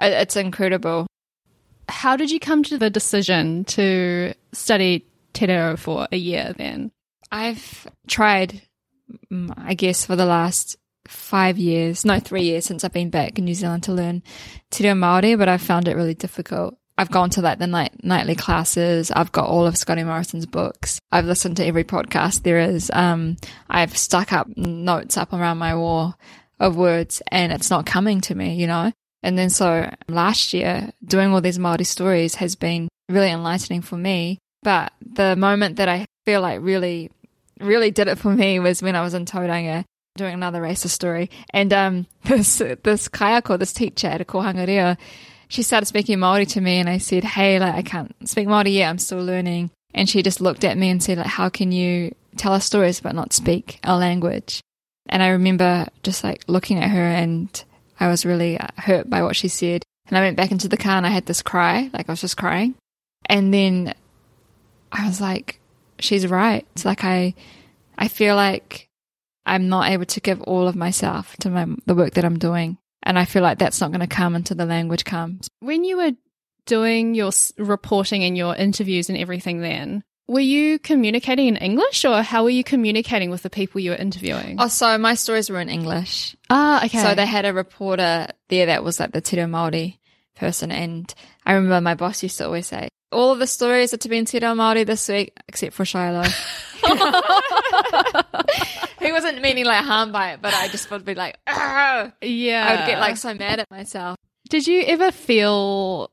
it's 0.00 0.36
incredible. 0.36 1.06
How 1.88 2.16
did 2.16 2.30
you 2.30 2.40
come 2.40 2.62
to 2.64 2.78
the 2.78 2.90
decision 2.90 3.64
to 3.64 4.34
study 4.52 5.06
Te 5.32 5.46
Reo 5.46 5.76
for 5.76 6.06
a 6.12 6.16
year 6.16 6.54
then? 6.56 6.92
I've 7.32 7.86
tried, 8.06 8.62
mm, 9.32 9.52
I 9.56 9.74
guess, 9.74 10.06
for 10.06 10.16
the 10.16 10.26
last 10.26 10.76
five 11.06 11.58
years, 11.58 12.04
no, 12.04 12.20
three 12.20 12.42
years 12.42 12.64
since 12.64 12.84
I've 12.84 12.92
been 12.92 13.10
back 13.10 13.38
in 13.38 13.44
New 13.44 13.54
Zealand 13.54 13.84
to 13.84 13.92
learn 13.92 14.22
Te 14.70 14.84
Reo 14.84 14.94
Māori, 14.94 15.36
but 15.36 15.48
I 15.48 15.58
found 15.58 15.88
it 15.88 15.96
really 15.96 16.14
difficult. 16.14 16.76
I've 17.00 17.10
gone 17.10 17.30
to 17.30 17.40
like 17.40 17.58
the 17.58 17.66
night, 17.66 18.04
nightly 18.04 18.34
classes. 18.34 19.10
I've 19.10 19.32
got 19.32 19.48
all 19.48 19.66
of 19.66 19.78
Scotty 19.78 20.04
Morrison's 20.04 20.44
books. 20.44 21.00
I've 21.10 21.24
listened 21.24 21.56
to 21.56 21.64
every 21.64 21.82
podcast 21.82 22.42
there 22.42 22.60
is. 22.60 22.90
Um, 22.92 23.38
I've 23.70 23.96
stuck 23.96 24.34
up 24.34 24.54
notes 24.54 25.16
up 25.16 25.32
around 25.32 25.56
my 25.56 25.74
wall 25.74 26.14
of 26.58 26.76
words 26.76 27.22
and 27.28 27.52
it's 27.52 27.70
not 27.70 27.86
coming 27.86 28.20
to 28.20 28.34
me, 28.34 28.56
you 28.56 28.66
know? 28.66 28.92
And 29.22 29.38
then 29.38 29.48
so 29.48 29.90
last 30.08 30.52
year, 30.52 30.92
doing 31.02 31.32
all 31.32 31.40
these 31.40 31.56
Māori 31.56 31.86
stories 31.86 32.34
has 32.34 32.54
been 32.54 32.90
really 33.08 33.30
enlightening 33.30 33.80
for 33.80 33.96
me. 33.96 34.38
But 34.62 34.92
the 35.00 35.36
moment 35.36 35.76
that 35.76 35.88
I 35.88 36.04
feel 36.26 36.42
like 36.42 36.60
really, 36.60 37.10
really 37.60 37.90
did 37.90 38.08
it 38.08 38.18
for 38.18 38.30
me 38.30 38.60
was 38.60 38.82
when 38.82 38.94
I 38.94 39.00
was 39.00 39.14
in 39.14 39.24
Tauranga 39.24 39.84
doing 40.18 40.34
another 40.34 40.60
racist 40.60 40.90
story. 40.90 41.30
And 41.48 41.72
um, 41.72 42.06
this 42.24 42.58
this 42.58 43.08
kaiako, 43.08 43.58
this 43.58 43.72
teacher 43.72 44.08
at 44.08 44.20
a 44.20 44.26
kohanga 44.26 44.66
reo, 44.66 44.96
she 45.50 45.62
started 45.62 45.86
speaking 45.86 46.18
Māori 46.18 46.46
to 46.52 46.60
me, 46.60 46.78
and 46.78 46.88
I 46.88 46.98
said, 46.98 47.24
"Hey, 47.24 47.58
like 47.58 47.74
I 47.74 47.82
can't 47.82 48.14
speak 48.26 48.46
Māori 48.46 48.72
yet. 48.72 48.88
I'm 48.88 48.98
still 48.98 49.22
learning." 49.22 49.70
And 49.92 50.08
she 50.08 50.22
just 50.22 50.40
looked 50.40 50.62
at 50.64 50.78
me 50.78 50.88
and 50.88 51.02
said, 51.02 51.18
"Like, 51.18 51.26
how 51.26 51.48
can 51.48 51.72
you 51.72 52.14
tell 52.36 52.52
us 52.52 52.64
stories 52.64 53.00
but 53.00 53.16
not 53.16 53.32
speak 53.32 53.80
our 53.82 53.98
language?" 53.98 54.60
And 55.08 55.24
I 55.24 55.28
remember 55.30 55.88
just 56.04 56.22
like 56.22 56.44
looking 56.46 56.78
at 56.78 56.90
her, 56.90 57.02
and 57.02 57.48
I 57.98 58.06
was 58.06 58.24
really 58.24 58.58
hurt 58.78 59.10
by 59.10 59.24
what 59.24 59.34
she 59.34 59.48
said. 59.48 59.82
And 60.06 60.16
I 60.16 60.20
went 60.20 60.36
back 60.36 60.52
into 60.52 60.68
the 60.68 60.76
car, 60.76 60.96
and 60.96 61.06
I 61.06 61.10
had 61.10 61.26
this 61.26 61.42
cry, 61.42 61.90
like 61.92 62.08
I 62.08 62.12
was 62.12 62.20
just 62.20 62.36
crying. 62.36 62.76
And 63.26 63.52
then 63.52 63.92
I 64.92 65.04
was 65.04 65.20
like, 65.20 65.58
"She's 65.98 66.28
right." 66.28 66.64
It's 66.74 66.84
like 66.84 67.02
I, 67.02 67.34
I 67.98 68.06
feel 68.06 68.36
like 68.36 68.86
I'm 69.44 69.68
not 69.68 69.90
able 69.90 70.06
to 70.06 70.20
give 70.20 70.40
all 70.42 70.68
of 70.68 70.76
myself 70.76 71.36
to 71.38 71.50
my, 71.50 71.66
the 71.86 71.96
work 71.96 72.14
that 72.14 72.24
I'm 72.24 72.38
doing. 72.38 72.78
And 73.02 73.18
I 73.18 73.24
feel 73.24 73.42
like 73.42 73.58
that's 73.58 73.80
not 73.80 73.90
going 73.90 74.00
to 74.00 74.06
come 74.06 74.34
until 74.34 74.56
the 74.56 74.66
language 74.66 75.04
comes. 75.04 75.48
When 75.60 75.84
you 75.84 75.96
were 75.96 76.12
doing 76.66 77.14
your 77.14 77.30
reporting 77.58 78.24
and 78.24 78.36
your 78.36 78.54
interviews 78.54 79.08
and 79.08 79.18
everything, 79.18 79.60
then 79.60 80.02
were 80.28 80.40
you 80.40 80.78
communicating 80.78 81.48
in 81.48 81.56
English 81.56 82.04
or 82.04 82.22
how 82.22 82.44
were 82.44 82.50
you 82.50 82.62
communicating 82.62 83.30
with 83.30 83.42
the 83.42 83.50
people 83.50 83.80
you 83.80 83.90
were 83.90 83.96
interviewing? 83.96 84.56
Oh, 84.60 84.68
so 84.68 84.96
my 84.96 85.14
stories 85.14 85.50
were 85.50 85.60
in 85.60 85.68
English. 85.68 86.36
Ah, 86.48 86.84
okay. 86.84 87.02
So 87.02 87.14
they 87.16 87.26
had 87.26 87.46
a 87.46 87.52
reporter 87.52 88.28
there 88.48 88.66
that 88.66 88.84
was 88.84 89.00
like 89.00 89.10
the 89.10 89.20
Te 89.20 89.36
Reo 89.36 89.46
Māori 89.46 89.98
person. 90.36 90.70
And 90.70 91.12
I 91.44 91.54
remember 91.54 91.80
my 91.80 91.94
boss 91.94 92.22
used 92.22 92.38
to 92.38 92.44
always 92.44 92.68
say, 92.68 92.88
all 93.10 93.32
of 93.32 93.40
the 93.40 93.46
stories 93.48 93.92
are 93.92 93.96
to 93.96 94.08
be 94.08 94.18
in 94.18 94.24
Te 94.24 94.38
Reo 94.38 94.54
Māori 94.54 94.86
this 94.86 95.08
week, 95.08 95.36
except 95.48 95.74
for 95.74 95.82
Shilo. 95.82 96.22
he 99.00 99.12
wasn't 99.12 99.40
meaning 99.40 99.64
like 99.64 99.84
harm 99.84 100.12
by 100.12 100.32
it, 100.32 100.42
but 100.42 100.54
I 100.54 100.68
just 100.68 100.90
would 100.90 101.04
be 101.04 101.14
like, 101.14 101.38
Argh! 101.46 102.12
yeah. 102.22 102.66
I 102.66 102.76
would 102.76 102.86
get 102.86 102.98
like 102.98 103.16
so 103.16 103.34
mad 103.34 103.60
at 103.60 103.70
myself. 103.70 104.16
Did 104.48 104.66
you 104.66 104.82
ever 104.82 105.12
feel 105.12 106.10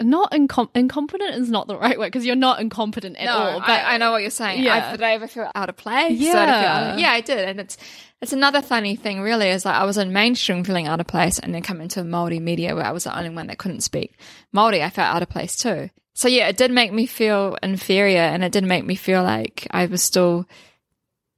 not 0.00 0.30
incom- 0.32 0.70
incompetent 0.74 1.34
is 1.34 1.50
not 1.50 1.66
the 1.66 1.76
right 1.76 1.98
word 1.98 2.06
because 2.06 2.24
you're 2.24 2.36
not 2.36 2.60
incompetent 2.60 3.16
at 3.16 3.24
no, 3.24 3.32
all. 3.36 3.60
But 3.60 3.70
I, 3.70 3.94
I, 3.94 3.96
know 3.98 4.12
what 4.12 4.22
you're 4.22 4.30
saying. 4.30 4.62
Yeah. 4.62 4.88
I, 4.88 4.90
did 4.92 5.02
I 5.02 5.12
ever 5.12 5.26
feel 5.26 5.50
out 5.54 5.68
of 5.68 5.76
place? 5.76 6.18
Yeah, 6.18 6.96
yeah, 6.96 7.10
I 7.10 7.20
did, 7.20 7.48
and 7.48 7.60
it's 7.60 7.76
it's 8.20 8.32
another 8.32 8.62
funny 8.62 8.96
thing. 8.96 9.20
Really, 9.20 9.48
is 9.48 9.64
like 9.64 9.74
I 9.74 9.84
was 9.84 9.98
in 9.98 10.12
mainstream 10.12 10.62
feeling 10.62 10.86
out 10.86 11.00
of 11.00 11.06
place, 11.06 11.38
and 11.38 11.54
then 11.54 11.62
come 11.62 11.80
into 11.80 12.04
Maori 12.04 12.38
media 12.38 12.74
where 12.74 12.84
I 12.84 12.92
was 12.92 13.04
the 13.04 13.16
only 13.16 13.30
one 13.30 13.48
that 13.48 13.58
couldn't 13.58 13.80
speak 13.80 14.16
Maori. 14.52 14.82
I 14.82 14.90
felt 14.90 15.14
out 15.14 15.22
of 15.22 15.28
place 15.28 15.56
too. 15.56 15.90
So 16.18 16.26
yeah, 16.26 16.48
it 16.48 16.56
did 16.56 16.72
make 16.72 16.92
me 16.92 17.06
feel 17.06 17.56
inferior, 17.62 18.22
and 18.22 18.42
it 18.42 18.50
did 18.50 18.64
make 18.64 18.84
me 18.84 18.96
feel 18.96 19.22
like 19.22 19.68
I 19.70 19.86
was 19.86 20.02
still 20.02 20.48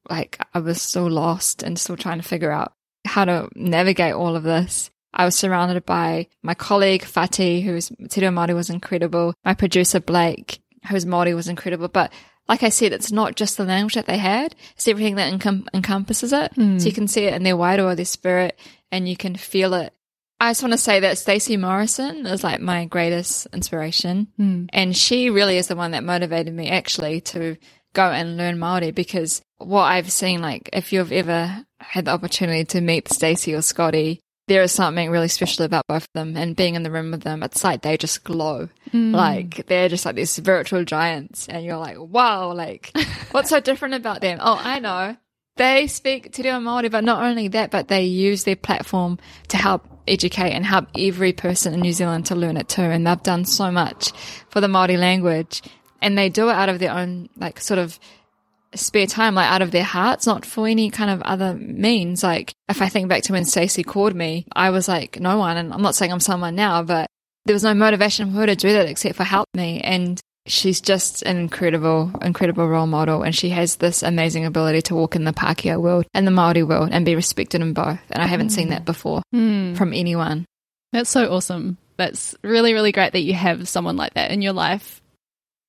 like 0.09 0.39
I 0.55 0.61
was 0.61 0.81
still 0.81 1.11
lost 1.11 1.63
and 1.63 1.79
still 1.79 1.99
trying 1.99 2.17
to 2.17 2.27
figure 2.27 2.51
out 2.51 2.73
how 3.05 3.27
to 3.27 3.51
navigate 3.55 4.15
all 4.15 4.37
of 4.37 4.43
this. 4.43 4.91
I 5.13 5.27
was 5.27 5.37
surrounded 5.37 5.85
by 5.85 6.29
my 6.43 6.55
colleague 6.55 7.03
Fati, 7.03 7.63
who's 7.63 7.93
Te 8.09 8.23
Reo 8.23 8.31
Māori 8.31 8.55
was 8.55 8.71
incredible. 8.71 9.35
My 9.45 9.53
producer 9.53 10.01
Blake, 10.01 10.63
whose 10.89 11.05
Māori 11.05 11.35
was 11.35 11.47
incredible. 11.47 11.89
But 11.89 12.11
like 12.49 12.63
I 12.63 12.71
said, 12.71 12.95
it's 12.95 13.13
not 13.13 13.37
just 13.37 13.59
the 13.59 13.67
language 13.67 13.97
that 13.97 14.07
they 14.07 14.17
had; 14.17 14.55
it's 14.77 14.89
everything 14.89 15.17
that 15.17 15.31
encom- 15.31 15.67
encompasses 15.75 16.33
it. 16.33 16.55
Mm. 16.55 16.81
So 16.81 16.87
you 16.87 16.95
can 16.95 17.07
see 17.07 17.25
it 17.25 17.35
in 17.35 17.43
their 17.43 17.55
or 17.55 17.95
their 17.95 18.07
spirit, 18.07 18.59
and 18.91 19.07
you 19.07 19.19
can 19.19 19.37
feel 19.37 19.75
it. 19.75 19.93
I 20.41 20.51
just 20.51 20.63
want 20.63 20.73
to 20.73 20.79
say 20.79 21.01
that 21.01 21.19
Stacey 21.19 21.59
Morrison 21.59 22.27
is 22.27 22.43
like 22.43 22.61
my 22.61 22.87
greatest 22.87 23.47
inspiration, 23.53 24.29
mm. 24.39 24.69
and 24.73 24.97
she 24.97 25.29
really 25.29 25.59
is 25.59 25.69
the 25.69 25.77
one 25.77 25.91
that 25.91 26.03
motivated 26.03 26.55
me 26.55 26.71
actually 26.71 27.21
to 27.23 27.57
go 27.93 28.11
and 28.11 28.37
learn 28.37 28.59
Maori 28.59 28.91
because 28.91 29.43
what 29.59 29.83
I've 29.83 30.11
seen, 30.11 30.41
like 30.41 30.71
if 30.73 30.93
you've 30.93 31.13
ever 31.13 31.65
had 31.79 32.07
the 32.07 32.13
opportunity 32.13 32.65
to 32.67 32.81
meet 32.81 33.13
Stacey 33.13 33.55
or 33.55 33.63
Scotty, 33.63 34.21
there 34.49 34.63
is 34.63 34.73
something 34.73 35.11
really 35.11 35.29
special 35.29 35.65
about 35.65 35.87
both 35.87 36.05
of 36.05 36.13
them 36.15 36.37
and 36.37 36.57
being 36.57 36.75
in 36.75 36.83
the 36.83 36.91
room 36.91 37.11
with 37.11 37.23
them. 37.23 37.43
It's 37.43 37.63
like 37.63 37.83
they 37.83 37.97
just 37.97 38.25
glow. 38.25 38.69
Mm. 38.93 39.15
Like 39.15 39.67
they're 39.67 39.89
just 39.89 40.05
like 40.05 40.17
these 40.17 40.31
spiritual 40.31 40.85
giants 40.85 41.49
and 41.49 41.65
you're 41.65 41.77
like, 41.77 41.99
wow, 41.99 42.53
like 42.53 42.91
what's 43.31 43.51
so 43.51 43.61
different 43.61 43.95
about 43.95 44.21
them? 44.21 44.39
Oh, 44.41 44.59
I 44.61 44.81
know. 44.81 45.17
They 45.61 45.89
speak 45.89 46.33
Te 46.33 46.43
Reo 46.43 46.59
Māori, 46.59 46.91
but 46.91 47.05
not 47.05 47.23
only 47.23 47.49
that, 47.49 47.71
but 47.71 47.89
they 47.89 48.05
use 48.05 48.45
their 48.45 48.57
platform 48.57 49.19
to 49.49 49.59
help 49.59 49.87
educate 50.09 50.53
and 50.53 50.65
help 50.65 50.89
every 50.97 51.35
person 51.35 51.75
in 51.75 51.81
New 51.81 51.93
Zealand 51.93 52.25
to 52.27 52.35
learn 52.35 52.57
it 52.57 52.67
too. 52.67 52.81
And 52.81 53.07
they've 53.07 53.23
done 53.23 53.45
so 53.45 53.71
much 53.71 54.13
for 54.49 54.63
the 54.63 54.69
Māori 54.69 54.99
language 54.99 55.61
and 56.01 56.17
they 56.17 56.31
do 56.31 56.49
it 56.49 56.55
out 56.55 56.71
of 56.71 56.79
their 56.79 56.93
own 56.93 57.29
like 57.37 57.61
sort 57.61 57.79
of 57.79 58.01
spare 58.75 59.07
time, 59.07 59.35
like 59.35 59.51
out 59.51 59.61
of 59.61 59.71
their 59.71 59.85
hearts, 59.85 60.25
not 60.25 60.47
for 60.47 60.67
any 60.67 60.89
kind 60.89 61.11
of 61.11 61.21
other 61.21 61.53
means. 61.53 62.23
Like 62.23 62.55
if 62.71 62.81
I 62.81 62.89
think 62.89 63.11
back 63.11 63.25
to 63.25 63.35
when 63.35 63.45
Stacey 63.45 63.83
called 63.83 64.15
me, 64.15 64.47
I 64.57 64.71
was 64.71 64.89
like 64.89 65.21
no 65.21 65.37
one, 65.37 65.59
and 65.59 65.75
I'm 65.75 65.83
not 65.83 65.95
saying 65.95 66.11
I'm 66.11 66.21
someone 66.21 66.55
now, 66.55 66.83
but 66.83 67.07
there 67.45 67.53
was 67.53 67.65
no 67.65 67.75
motivation 67.75 68.33
for 68.33 68.39
her 68.39 68.47
to 68.47 68.57
do 68.57 68.73
that 68.73 68.89
except 68.89 69.17
for 69.17 69.25
help 69.25 69.47
me. 69.53 69.83
And 69.83 70.19
she's 70.51 70.81
just 70.81 71.23
an 71.23 71.37
incredible, 71.37 72.11
incredible 72.23 72.69
role 72.69 72.87
model. 72.87 73.23
And 73.23 73.35
she 73.35 73.51
has 73.51 73.77
this 73.77 74.03
amazing 74.03 74.45
ability 74.45 74.83
to 74.83 74.95
walk 74.95 75.17
in 75.17 75.25
the 75.25 75.33
Pākehā 75.33 75.81
world 75.81 76.07
and 76.15 76.27
the 76.27 76.33
Māori 76.33 76.67
world 76.67 76.91
and 76.93 77.05
be 77.05 77.15
respected 77.15 77.61
in 77.61 77.73
both. 77.73 78.01
And 78.11 78.23
I 78.23 78.27
haven't 78.27 78.49
mm. 78.49 78.53
seen 78.53 78.69
that 78.71 78.85
before 78.85 79.23
mm. 79.35 79.77
from 79.77 79.93
anyone. 79.93 80.47
That's 80.93 81.11
so 81.11 81.31
awesome. 81.31 81.79
That's 81.97 82.35
really, 82.43 82.73
really 82.73 82.93
great 82.93 83.13
that 83.13 83.21
you 83.21 83.35
have 83.35 83.69
someone 83.69 83.97
like 83.97 84.15
that 84.15 84.31
in 84.31 84.43
your 84.43 84.53
life. 84.53 85.01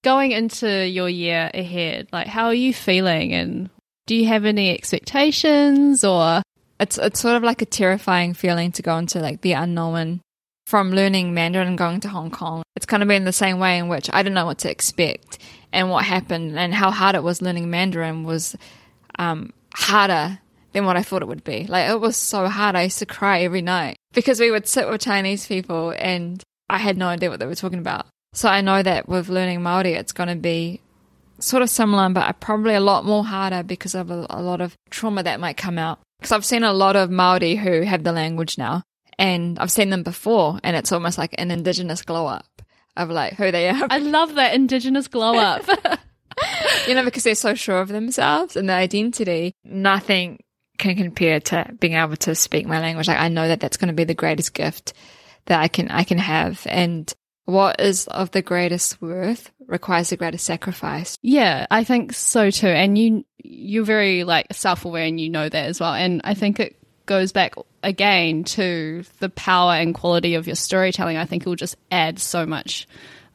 Going 0.04 0.32
into 0.32 0.88
your 0.88 1.10
year 1.10 1.52
ahead, 1.54 2.08
like 2.12 2.28
how 2.28 2.46
are 2.46 2.54
you 2.54 2.74
feeling 2.74 3.34
and 3.34 3.70
do 4.08 4.16
you 4.16 4.28
have 4.28 4.46
any 4.46 4.72
expectations 4.72 6.04
or 6.04 6.42
it's 6.80 6.98
it's 6.98 7.20
sort 7.20 7.36
of 7.36 7.44
like 7.44 7.62
a 7.62 7.68
terrifying 7.68 8.34
feeling 8.34 8.72
to 8.72 8.82
go 8.82 8.98
into 8.98 9.20
like 9.20 9.42
the 9.42 9.54
unknown 9.54 10.22
from 10.72 10.92
learning 10.92 11.34
Mandarin 11.34 11.68
and 11.68 11.78
going 11.78 12.00
to 12.00 12.08
Hong 12.08 12.32
Kong. 12.32 12.64
It's 12.78 12.86
kind 12.86 13.04
of 13.04 13.10
been 13.10 13.26
the 13.26 13.34
same 13.34 13.60
way 13.60 13.78
in 13.78 13.90
which 13.90 14.10
I 14.14 14.24
didn't 14.24 14.36
know 14.36 14.46
what 14.46 14.60
to 14.60 14.72
expect 14.72 15.38
and 15.74 15.90
what 15.90 16.06
happened 16.06 16.58
and 16.58 16.74
how 16.74 16.92
hard 16.92 17.14
it 17.14 17.24
was 17.24 17.42
learning 17.42 17.70
Mandarin 17.70 18.24
was 18.24 18.56
um, 19.20 19.52
harder 19.74 20.40
than 20.72 20.86
what 20.86 20.96
I 20.96 21.04
thought 21.04 21.24
it 21.24 21.28
would 21.28 21.44
be. 21.44 21.68
Like 21.68 21.90
it 21.90 22.00
was 22.00 22.16
so 22.16 22.48
hard. 22.48 22.78
I 22.78 22.84
used 22.84 23.00
to 23.00 23.06
cry 23.06 23.42
every 23.42 23.62
night 23.62 23.98
because 24.14 24.40
we 24.40 24.50
would 24.50 24.66
sit 24.66 24.90
with 24.90 25.02
Chinese 25.02 25.46
people 25.46 25.94
and 25.98 26.42
I 26.70 26.78
had 26.78 26.98
no 26.98 27.08
idea 27.08 27.30
what 27.30 27.42
they 27.42 27.48
were 27.48 27.54
talking 27.54 27.80
about. 27.80 28.06
So 28.32 28.48
I 28.48 28.62
know 28.62 28.82
that 28.82 29.10
with 29.10 29.28
learning 29.28 29.60
Māori, 29.60 29.98
it's 29.98 30.14
going 30.14 30.30
to 30.30 30.38
be 30.38 30.80
sort 31.40 31.64
of 31.64 31.70
similar, 31.70 32.08
but 32.12 32.40
probably 32.40 32.76
a 32.76 32.80
lot 32.80 33.04
more 33.04 33.26
harder 33.26 33.62
because 33.62 33.94
of 33.94 34.10
a, 34.10 34.26
a 34.30 34.42
lot 34.42 34.62
of 34.62 34.74
trauma 34.90 35.22
that 35.24 35.42
might 35.42 35.58
come 35.58 35.78
out. 35.78 36.00
Because 36.18 36.32
I've 36.32 36.46
seen 36.46 36.64
a 36.64 36.72
lot 36.72 36.96
of 36.96 37.10
Māori 37.10 37.58
who 37.58 37.82
have 37.82 38.06
the 38.06 38.14
language 38.14 38.58
now 38.58 38.84
and 39.22 39.60
I've 39.60 39.72
seen 39.72 39.92
them 39.92 40.04
before 40.04 40.60
and 40.64 40.76
it's 40.76 40.92
almost 40.92 41.18
like 41.18 41.36
an 41.38 41.52
indigenous 41.52 42.02
glow 42.02 42.26
up 42.26 42.62
of 42.98 43.10
like 43.10 43.34
who 43.34 43.52
they 43.52 43.70
are. 43.70 43.88
I 43.90 44.00
love 44.00 44.36
that 44.36 44.54
indigenous 44.54 45.08
glow 45.08 45.36
up. 45.36 45.64
you 46.88 46.96
know, 46.96 47.04
because 47.04 47.24
they're 47.24 47.36
so 47.36 47.56
sure 47.56 47.82
of 47.82 47.90
themselves 47.90 48.56
and 48.56 48.70
their 48.70 48.78
identity. 48.78 49.54
Nothing 49.64 50.44
can 50.78 50.96
compare 50.96 51.40
to 51.40 51.72
being 51.80 51.94
able 51.94 52.16
to 52.18 52.36
speak 52.36 52.66
my 52.66 52.80
language. 52.80 53.08
Like 53.08 53.20
I 53.20 53.28
know 53.28 53.48
that 53.48 53.60
that's 53.60 53.78
going 53.78 53.90
to 53.90 53.94
be 53.94 54.04
the 54.04 54.14
greatest 54.14 54.54
gift 54.54 54.94
that 55.46 55.60
I 55.60 55.68
can 55.68 55.90
I 55.90 56.04
can 56.04 56.18
have, 56.18 56.66
and 56.70 57.12
what 57.46 57.82
is 57.82 58.08
of 58.08 58.32
the 58.32 58.42
greatest 58.42 59.02
worth 59.02 59.52
requires 59.68 60.10
the 60.10 60.18
greatest 60.18 60.46
sacrifice. 60.46 61.18
Yeah, 61.22 61.66
I 61.70 61.84
think 61.84 62.14
so 62.14 62.52
too. 62.52 62.68
And 62.68 62.98
you 62.98 63.26
you're 63.38 63.86
very 63.86 64.24
like 64.24 64.48
self 64.52 64.86
aware, 64.86 65.06
and 65.06 65.20
you 65.20 65.30
know 65.30 65.48
that 65.48 65.66
as 65.66 65.80
well. 65.80 65.94
And 65.94 66.22
I 66.24 66.34
think 66.34 66.60
it 66.60 66.81
goes 67.12 67.34
back 67.34 67.56
again 67.84 68.46
to 68.46 69.04
the 69.20 69.28
power 69.28 69.74
and 69.74 69.94
quality 69.94 70.36
of 70.36 70.48
your 70.48 70.56
storytelling. 70.56 71.18
I 71.18 71.26
think 71.26 71.44
it 71.44 71.50
will 71.50 71.58
just 71.58 71.76
add 71.92 72.20
so 72.20 72.46
much 72.46 72.88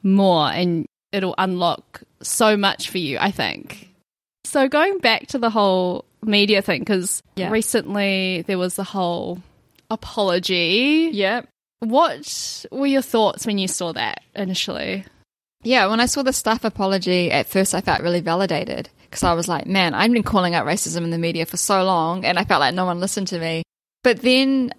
more, 0.03 0.49
and 0.49 0.87
it'll 1.13 1.35
unlock 1.37 2.03
so 2.23 2.57
much 2.57 2.89
for 2.89 2.97
you. 2.97 3.19
I 3.21 3.31
think. 3.31 3.91
So 4.47 4.67
going 4.67 4.97
back 5.01 5.27
to 5.29 5.39
the 5.39 5.51
whole 5.51 6.07
media 6.23 6.63
thing 6.63 6.81
because 6.81 7.23
yeah. 7.37 7.51
recently 7.51 8.45
there 8.47 8.57
was 8.57 8.77
the 8.77 8.85
whole 8.85 9.43
apology. 9.91 11.11
Yep. 11.13 11.47
What 11.81 12.65
were 12.73 12.87
your 12.87 13.03
thoughts 13.03 13.45
when 13.45 13.59
you 13.59 13.69
saw 13.69 13.93
that 13.93 14.23
initially? 14.35 15.05
Yeah, 15.63 15.89
when 15.89 16.01
I 16.01 16.07
saw 16.07 16.23
the 16.23 16.33
Stuff 16.33 16.65
apology, 16.65 17.31
at 17.31 17.47
first 17.47 17.75
I 17.75 17.83
felt 17.83 18.01
really 18.01 18.21
validated 18.21 18.89
because 19.03 19.23
I 19.23 19.35
was 19.35 19.49
like, 19.49 19.67
man, 19.67 19.93
I've 19.93 20.13
been 20.13 20.23
calling 20.23 20.55
out 20.55 20.65
racism 20.65 21.03
in 21.05 21.11
the 21.11 21.19
media 21.19 21.45
for 21.45 21.59
so 21.59 21.85
long 21.85 22.25
and 22.25 22.39
I 22.39 22.45
felt 22.45 22.61
like 22.61 22.75
no 22.75 22.87
one 22.87 23.01
listened 23.01 23.29
to 23.29 23.39
me. 23.39 23.63
But 24.07 24.23
then 24.23 24.73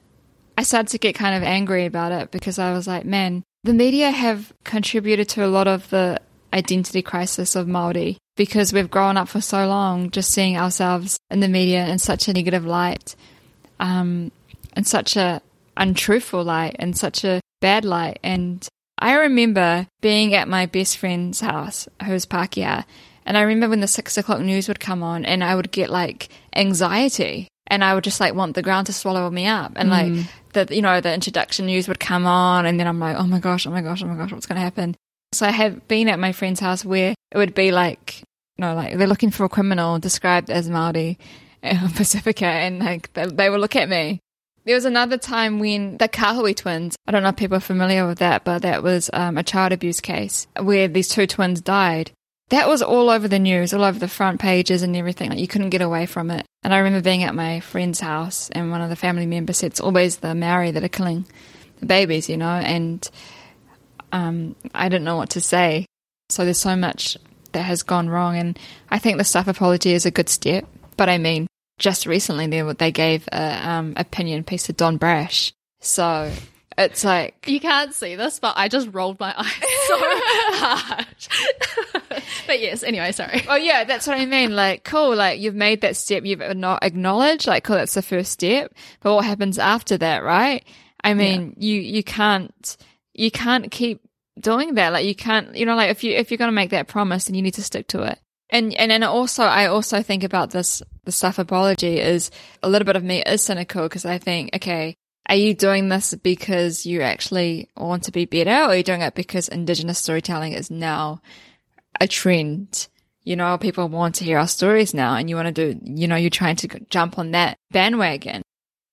I 0.57 0.63
started 0.63 0.87
to 0.91 0.99
get 0.99 1.15
kind 1.15 1.35
of 1.35 1.43
angry 1.43 1.85
about 1.85 2.13
it 2.13 2.31
because 2.31 2.57
I 2.57 2.71
was 2.71 2.87
like, 2.87 3.03
man, 3.03 3.43
the 3.65 3.73
media 3.73 4.09
have 4.09 4.53
contributed 4.63 5.27
to 5.31 5.45
a 5.45 5.51
lot 5.51 5.67
of 5.67 5.89
the 5.89 6.21
identity 6.53 7.01
crisis 7.01 7.53
of 7.57 7.67
Māori 7.67 8.15
because 8.37 8.71
we've 8.71 8.89
grown 8.89 9.17
up 9.17 9.27
for 9.27 9.41
so 9.41 9.67
long 9.67 10.11
just 10.11 10.31
seeing 10.31 10.55
ourselves 10.55 11.19
in 11.29 11.41
the 11.41 11.49
media 11.49 11.85
in 11.87 11.99
such 11.99 12.29
a 12.29 12.33
negative 12.33 12.65
light, 12.65 13.17
um, 13.81 14.31
in 14.77 14.85
such 14.85 15.17
a 15.17 15.41
untruthful 15.75 16.45
light, 16.45 16.77
in 16.79 16.93
such 16.93 17.25
a 17.25 17.41
bad 17.59 17.83
light. 17.83 18.19
And 18.23 18.65
I 18.97 19.15
remember 19.15 19.87
being 19.99 20.35
at 20.35 20.47
my 20.47 20.67
best 20.67 20.97
friend's 20.97 21.41
house, 21.41 21.89
who's 22.05 22.25
Pākehā, 22.25 22.85
and 23.25 23.37
I 23.37 23.41
remember 23.41 23.71
when 23.71 23.81
the 23.81 23.87
six 23.87 24.17
o'clock 24.17 24.39
news 24.39 24.69
would 24.69 24.79
come 24.79 25.03
on 25.03 25.25
and 25.25 25.43
I 25.43 25.53
would 25.53 25.73
get 25.73 25.89
like 25.89 26.29
anxiety 26.55 27.49
and 27.67 27.83
I 27.83 27.93
would 27.93 28.03
just 28.03 28.19
like 28.19 28.33
want 28.33 28.55
the 28.55 28.61
ground 28.61 28.87
to 28.87 28.93
swallow 28.93 29.29
me 29.29 29.45
up. 29.45 29.73
And 29.75 29.89
mm. 29.89 29.91
like 29.91 30.67
the, 30.67 30.75
you 30.75 30.81
know, 30.81 30.99
the 31.01 31.13
introduction 31.13 31.67
news 31.67 31.87
would 31.87 31.99
come 31.99 32.25
on 32.25 32.65
and 32.65 32.79
then 32.79 32.87
I'm 32.87 32.99
like, 32.99 33.17
oh 33.17 33.27
my 33.27 33.39
gosh, 33.39 33.67
oh 33.67 33.71
my 33.71 33.81
gosh, 33.81 34.03
oh 34.03 34.07
my 34.07 34.15
gosh, 34.15 34.31
what's 34.31 34.45
going 34.45 34.57
to 34.57 34.61
happen? 34.61 34.95
So 35.33 35.45
I 35.45 35.51
have 35.51 35.87
been 35.87 36.07
at 36.07 36.19
my 36.19 36.31
friend's 36.31 36.59
house 36.59 36.85
where 36.85 37.13
it 37.31 37.37
would 37.37 37.53
be 37.53 37.71
like, 37.71 38.23
you 38.57 38.65
know, 38.65 38.73
like 38.73 38.97
they're 38.97 39.07
looking 39.07 39.31
for 39.31 39.43
a 39.43 39.49
criminal 39.49 39.99
described 39.99 40.49
as 40.49 40.69
Maori 40.69 41.17
in 41.61 41.77
Pacifica, 41.95 42.45
and 42.45 42.79
like 42.79 43.11
they, 43.13 43.25
they 43.25 43.49
would 43.49 43.59
look 43.59 43.75
at 43.75 43.89
me. 43.89 44.19
There 44.65 44.75
was 44.75 44.85
another 44.85 45.17
time 45.17 45.59
when 45.59 45.97
the 45.97 46.09
Kahui 46.09 46.55
twins, 46.55 46.97
I 47.07 47.11
don't 47.11 47.23
know 47.23 47.29
if 47.29 47.37
people 47.37 47.57
are 47.57 47.61
familiar 47.61 48.05
with 48.05 48.19
that, 48.19 48.43
but 48.43 48.63
that 48.63 48.83
was 48.83 49.09
um, 49.13 49.37
a 49.37 49.43
child 49.43 49.71
abuse 49.71 50.01
case 50.01 50.45
where 50.59 50.87
these 50.87 51.07
two 51.07 51.25
twins 51.25 51.61
died. 51.61 52.11
That 52.49 52.67
was 52.67 52.81
all 52.81 53.09
over 53.09 53.27
the 53.27 53.39
news, 53.39 53.73
all 53.73 53.83
over 53.83 53.99
the 53.99 54.07
front 54.07 54.39
pages 54.39 54.81
and 54.81 54.95
everything. 54.95 55.29
Like 55.29 55.39
you 55.39 55.47
couldn't 55.47 55.69
get 55.69 55.81
away 55.81 56.05
from 56.05 56.31
it. 56.31 56.45
And 56.63 56.73
I 56.73 56.77
remember 56.77 57.01
being 57.01 57.23
at 57.23 57.35
my 57.35 57.59
friend's 57.59 57.99
house, 57.99 58.49
and 58.51 58.71
one 58.71 58.81
of 58.81 58.89
the 58.89 58.95
family 58.95 59.25
members 59.25 59.57
said, 59.57 59.71
"It's 59.71 59.79
always 59.79 60.17
the 60.17 60.33
Maori 60.33 60.71
that 60.71 60.83
are 60.83 60.89
killing 60.89 61.25
the 61.79 61.85
babies," 61.85 62.29
you 62.29 62.37
know, 62.37 62.49
and 62.49 63.09
um, 64.11 64.55
I 64.73 64.89
didn't 64.89 65.05
know 65.05 65.17
what 65.17 65.31
to 65.31 65.41
say. 65.41 65.85
So 66.29 66.43
there's 66.43 66.59
so 66.59 66.75
much 66.75 67.17
that 67.51 67.63
has 67.63 67.83
gone 67.83 68.09
wrong, 68.09 68.37
and 68.37 68.59
I 68.89 68.99
think 68.99 69.17
the 69.17 69.23
Stuff 69.23 69.47
apology 69.47 69.93
is 69.93 70.05
a 70.05 70.11
good 70.11 70.29
step. 70.29 70.65
But 70.95 71.09
I 71.09 71.17
mean, 71.17 71.47
just 71.79 72.05
recently 72.05 72.47
they 72.47 72.61
they 72.73 72.91
gave 72.91 73.27
a 73.31 73.69
um, 73.69 73.93
opinion 73.97 74.43
piece 74.43 74.63
to 74.67 74.73
Don 74.73 74.97
Brash, 74.97 75.53
so 75.79 76.31
it's 76.77 77.03
like 77.03 77.47
you 77.47 77.59
can't 77.59 77.93
see 77.93 78.15
this, 78.15 78.39
but 78.39 78.53
I 78.55 78.67
just 78.67 78.89
rolled 78.91 79.19
my 79.19 79.33
eyes 79.35 79.51
so 79.87 79.97
hard. 79.97 81.07
but 82.47 82.59
yes, 82.59 82.83
anyway, 82.83 83.11
sorry. 83.11 83.43
Oh 83.47 83.55
yeah, 83.55 83.83
that's 83.83 84.05
what 84.05 84.17
I 84.19 84.25
mean. 84.25 84.55
Like, 84.55 84.83
cool. 84.83 85.15
Like 85.15 85.39
you've 85.39 85.55
made 85.55 85.81
that 85.81 85.95
step. 85.95 86.23
You've 86.23 86.55
not 86.55 86.83
acknowledged. 86.83 87.47
Like, 87.47 87.63
cool. 87.63 87.77
That's 87.77 87.95
the 87.95 88.01
first 88.01 88.31
step. 88.31 88.73
But 89.01 89.15
what 89.15 89.25
happens 89.25 89.57
after 89.57 89.97
that, 89.97 90.23
right? 90.23 90.63
I 91.03 91.13
mean, 91.13 91.55
yeah. 91.57 91.67
you 91.67 91.81
you 91.81 92.03
can't 92.03 92.77
you 93.13 93.31
can't 93.31 93.71
keep 93.71 94.01
doing 94.39 94.75
that. 94.75 94.93
Like 94.93 95.05
you 95.05 95.15
can't, 95.15 95.55
you 95.55 95.65
know, 95.65 95.75
like 95.75 95.89
if 95.89 96.03
you 96.03 96.13
if 96.13 96.31
you're 96.31 96.37
going 96.37 96.49
to 96.49 96.53
make 96.53 96.69
that 96.71 96.87
promise, 96.87 97.25
then 97.25 97.35
you 97.35 97.41
need 97.41 97.55
to 97.55 97.63
stick 97.63 97.87
to 97.87 98.03
it. 98.03 98.19
And 98.49 98.73
and 98.75 98.91
and 98.91 99.03
also, 99.03 99.43
I 99.43 99.65
also 99.65 100.01
think 100.01 100.23
about 100.23 100.51
this 100.51 100.81
the 101.03 101.11
stuff 101.11 101.39
apology 101.39 101.99
is 101.99 102.31
a 102.63 102.69
little 102.69 102.85
bit 102.85 102.95
of 102.95 103.03
me 103.03 103.21
is 103.23 103.41
cynical 103.41 103.83
because 103.83 104.05
I 104.05 104.19
think, 104.19 104.55
okay, 104.55 104.95
are 105.27 105.35
you 105.35 105.53
doing 105.53 105.89
this 105.89 106.13
because 106.15 106.85
you 106.85 107.01
actually 107.01 107.69
want 107.75 108.03
to 108.03 108.11
be 108.11 108.25
better, 108.25 108.51
or 108.51 108.69
are 108.69 108.75
you 108.75 108.83
doing 108.83 109.01
it 109.01 109.15
because 109.15 109.47
Indigenous 109.47 109.99
storytelling 109.99 110.53
is 110.53 110.71
now 110.71 111.21
a 111.99 112.07
trend? 112.07 112.87
You 113.23 113.35
know, 113.35 113.57
people 113.57 113.89
want 113.89 114.15
to 114.15 114.23
hear 114.23 114.37
our 114.37 114.47
stories 114.47 114.93
now, 114.93 115.15
and 115.15 115.29
you 115.29 115.35
want 115.35 115.53
to 115.53 115.73
do, 115.73 115.79
you 115.83 116.07
know, 116.07 116.15
you're 116.15 116.29
trying 116.29 116.55
to 116.57 116.79
jump 116.89 117.19
on 117.19 117.31
that 117.31 117.57
bandwagon. 117.71 118.41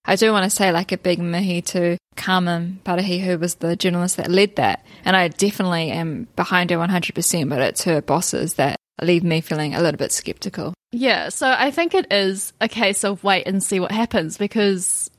I 0.04 0.16
do 0.16 0.32
want 0.32 0.44
to 0.44 0.50
say 0.50 0.70
like 0.70 0.92
a 0.92 0.98
big 0.98 1.18
mihi 1.18 1.62
to 1.62 1.96
Carmen 2.16 2.80
Parahi, 2.84 3.20
who 3.20 3.38
was 3.38 3.56
the 3.56 3.76
journalist 3.76 4.16
that 4.18 4.30
led 4.30 4.56
that. 4.56 4.84
And 5.04 5.16
I 5.16 5.28
definitely 5.28 5.90
am 5.90 6.28
behind 6.36 6.70
her 6.70 6.76
100%, 6.76 7.48
but 7.48 7.60
it's 7.60 7.84
her 7.84 8.02
bosses 8.02 8.54
that 8.54 8.76
leave 9.00 9.24
me 9.24 9.40
feeling 9.40 9.74
a 9.74 9.80
little 9.80 9.98
bit 9.98 10.12
skeptical. 10.12 10.74
Yeah, 10.92 11.30
so 11.30 11.48
I 11.48 11.70
think 11.70 11.94
it 11.94 12.12
is 12.12 12.52
a 12.60 12.68
case 12.68 13.04
of 13.04 13.24
wait 13.24 13.46
and 13.46 13.62
see 13.62 13.80
what 13.80 13.90
happens 13.90 14.36
because 14.36 15.10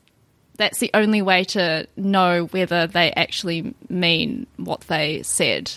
that's 0.58 0.80
the 0.80 0.92
only 0.94 1.22
way 1.22 1.44
to 1.46 1.88
know 1.96 2.46
whether 2.46 2.88
they 2.88 3.12
actually 3.12 3.74
mean 3.90 4.48
what 4.58 4.82
they 4.82 5.24
said. 5.24 5.72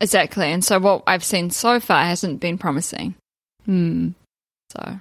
Exactly. 0.00 0.46
And 0.46 0.64
so 0.64 0.78
what 0.78 1.02
I've 1.06 1.24
seen 1.24 1.50
so 1.50 1.80
far 1.80 2.04
hasn't 2.04 2.40
been 2.40 2.58
promising. 2.58 3.14
Hmm. 3.64 4.10
So 4.70 5.00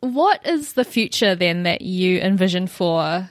what 0.00 0.46
is 0.46 0.74
the 0.74 0.84
future 0.84 1.34
then 1.34 1.64
that 1.64 1.82
you 1.82 2.18
envision 2.18 2.66
for? 2.66 3.30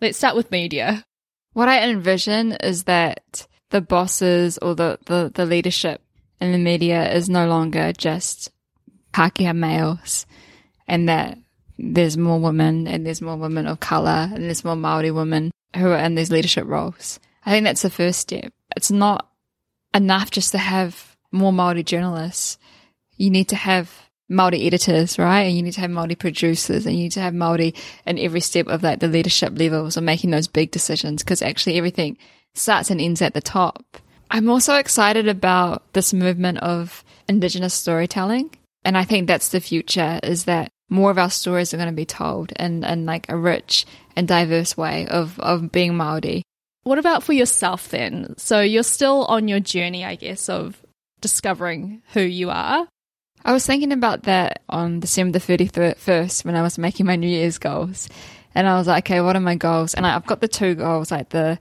Let's 0.00 0.18
start 0.18 0.36
with 0.36 0.50
media. 0.50 1.04
What 1.52 1.68
I 1.68 1.88
envision 1.88 2.52
is 2.52 2.84
that 2.84 3.46
the 3.70 3.80
bosses 3.80 4.58
or 4.58 4.74
the, 4.74 4.98
the, 5.06 5.30
the 5.34 5.46
leadership 5.46 6.02
in 6.40 6.52
the 6.52 6.58
media 6.58 7.12
is 7.12 7.28
no 7.28 7.46
longer 7.46 7.92
just 7.92 8.50
Pākehā 9.12 9.56
males 9.56 10.26
and 10.86 11.08
that 11.08 11.38
there's 11.78 12.16
more 12.16 12.38
women 12.38 12.86
and 12.86 13.04
there's 13.04 13.22
more 13.22 13.36
women 13.36 13.66
of 13.66 13.80
colour 13.80 14.28
and 14.32 14.44
there's 14.44 14.64
more 14.64 14.76
Māori 14.76 15.14
women 15.14 15.50
who 15.76 15.88
are 15.88 15.98
in 15.98 16.14
these 16.14 16.30
leadership 16.30 16.66
roles. 16.66 17.18
I 17.44 17.50
think 17.50 17.64
that's 17.64 17.82
the 17.82 17.90
first 17.90 18.20
step. 18.20 18.52
It's 18.76 18.90
not 18.90 19.28
enough 19.92 20.30
just 20.30 20.52
to 20.52 20.58
have 20.58 21.16
more 21.32 21.52
Māori 21.52 21.84
journalists. 21.84 22.58
You 23.16 23.30
need 23.30 23.48
to 23.48 23.56
have 23.56 23.90
Māori 24.30 24.66
editors, 24.66 25.18
right? 25.18 25.42
And 25.42 25.56
you 25.56 25.62
need 25.62 25.74
to 25.74 25.80
have 25.80 25.90
Māori 25.90 26.18
producers 26.18 26.86
and 26.86 26.96
you 26.96 27.04
need 27.04 27.12
to 27.12 27.20
have 27.20 27.34
Māori 27.34 27.76
in 28.06 28.18
every 28.18 28.40
step 28.40 28.66
of 28.68 28.82
like 28.82 29.00
the 29.00 29.08
leadership 29.08 29.58
levels 29.58 29.96
of 29.96 30.04
making 30.04 30.30
those 30.30 30.48
big 30.48 30.70
decisions 30.70 31.22
because 31.22 31.42
actually 31.42 31.76
everything 31.76 32.16
starts 32.54 32.90
and 32.90 33.00
ends 33.00 33.20
at 33.20 33.34
the 33.34 33.42
top. 33.42 33.98
I'm 34.30 34.48
also 34.48 34.76
excited 34.76 35.28
about 35.28 35.92
this 35.92 36.14
movement 36.14 36.58
of 36.58 37.04
Indigenous 37.28 37.74
storytelling. 37.74 38.50
And 38.84 38.96
I 38.96 39.04
think 39.04 39.26
that's 39.26 39.48
the 39.48 39.60
future 39.60 40.20
is 40.22 40.44
that 40.44 40.70
more 40.94 41.10
of 41.10 41.18
our 41.18 41.30
stories 41.30 41.74
are 41.74 41.76
going 41.76 41.88
to 41.88 41.92
be 41.92 42.06
told 42.06 42.52
in, 42.52 42.84
in 42.84 43.04
like 43.04 43.28
a 43.28 43.36
rich 43.36 43.84
and 44.14 44.28
diverse 44.28 44.76
way 44.76 45.06
of, 45.08 45.38
of 45.40 45.72
being 45.72 45.92
Māori. 45.92 46.42
What 46.84 46.98
about 46.98 47.22
for 47.22 47.32
yourself 47.32 47.88
then? 47.88 48.34
So 48.38 48.60
you're 48.60 48.84
still 48.84 49.24
on 49.24 49.48
your 49.48 49.60
journey, 49.60 50.04
I 50.04 50.14
guess, 50.14 50.48
of 50.48 50.80
discovering 51.20 52.02
who 52.12 52.20
you 52.20 52.50
are. 52.50 52.86
I 53.44 53.52
was 53.52 53.66
thinking 53.66 53.92
about 53.92 54.22
that 54.22 54.62
on 54.68 55.00
December 55.00 55.38
the 55.38 55.56
31st 55.58 56.44
when 56.44 56.54
I 56.54 56.62
was 56.62 56.78
making 56.78 57.06
my 57.06 57.16
New 57.16 57.28
Year's 57.28 57.58
goals. 57.58 58.08
And 58.54 58.68
I 58.68 58.78
was 58.78 58.86
like, 58.86 59.10
okay, 59.10 59.20
what 59.20 59.34
are 59.34 59.40
my 59.40 59.56
goals? 59.56 59.94
And 59.94 60.06
I, 60.06 60.12
have 60.12 60.26
got 60.26 60.40
the 60.40 60.48
two 60.48 60.74
goals, 60.76 61.10
like 61.10 61.30
the 61.30 61.58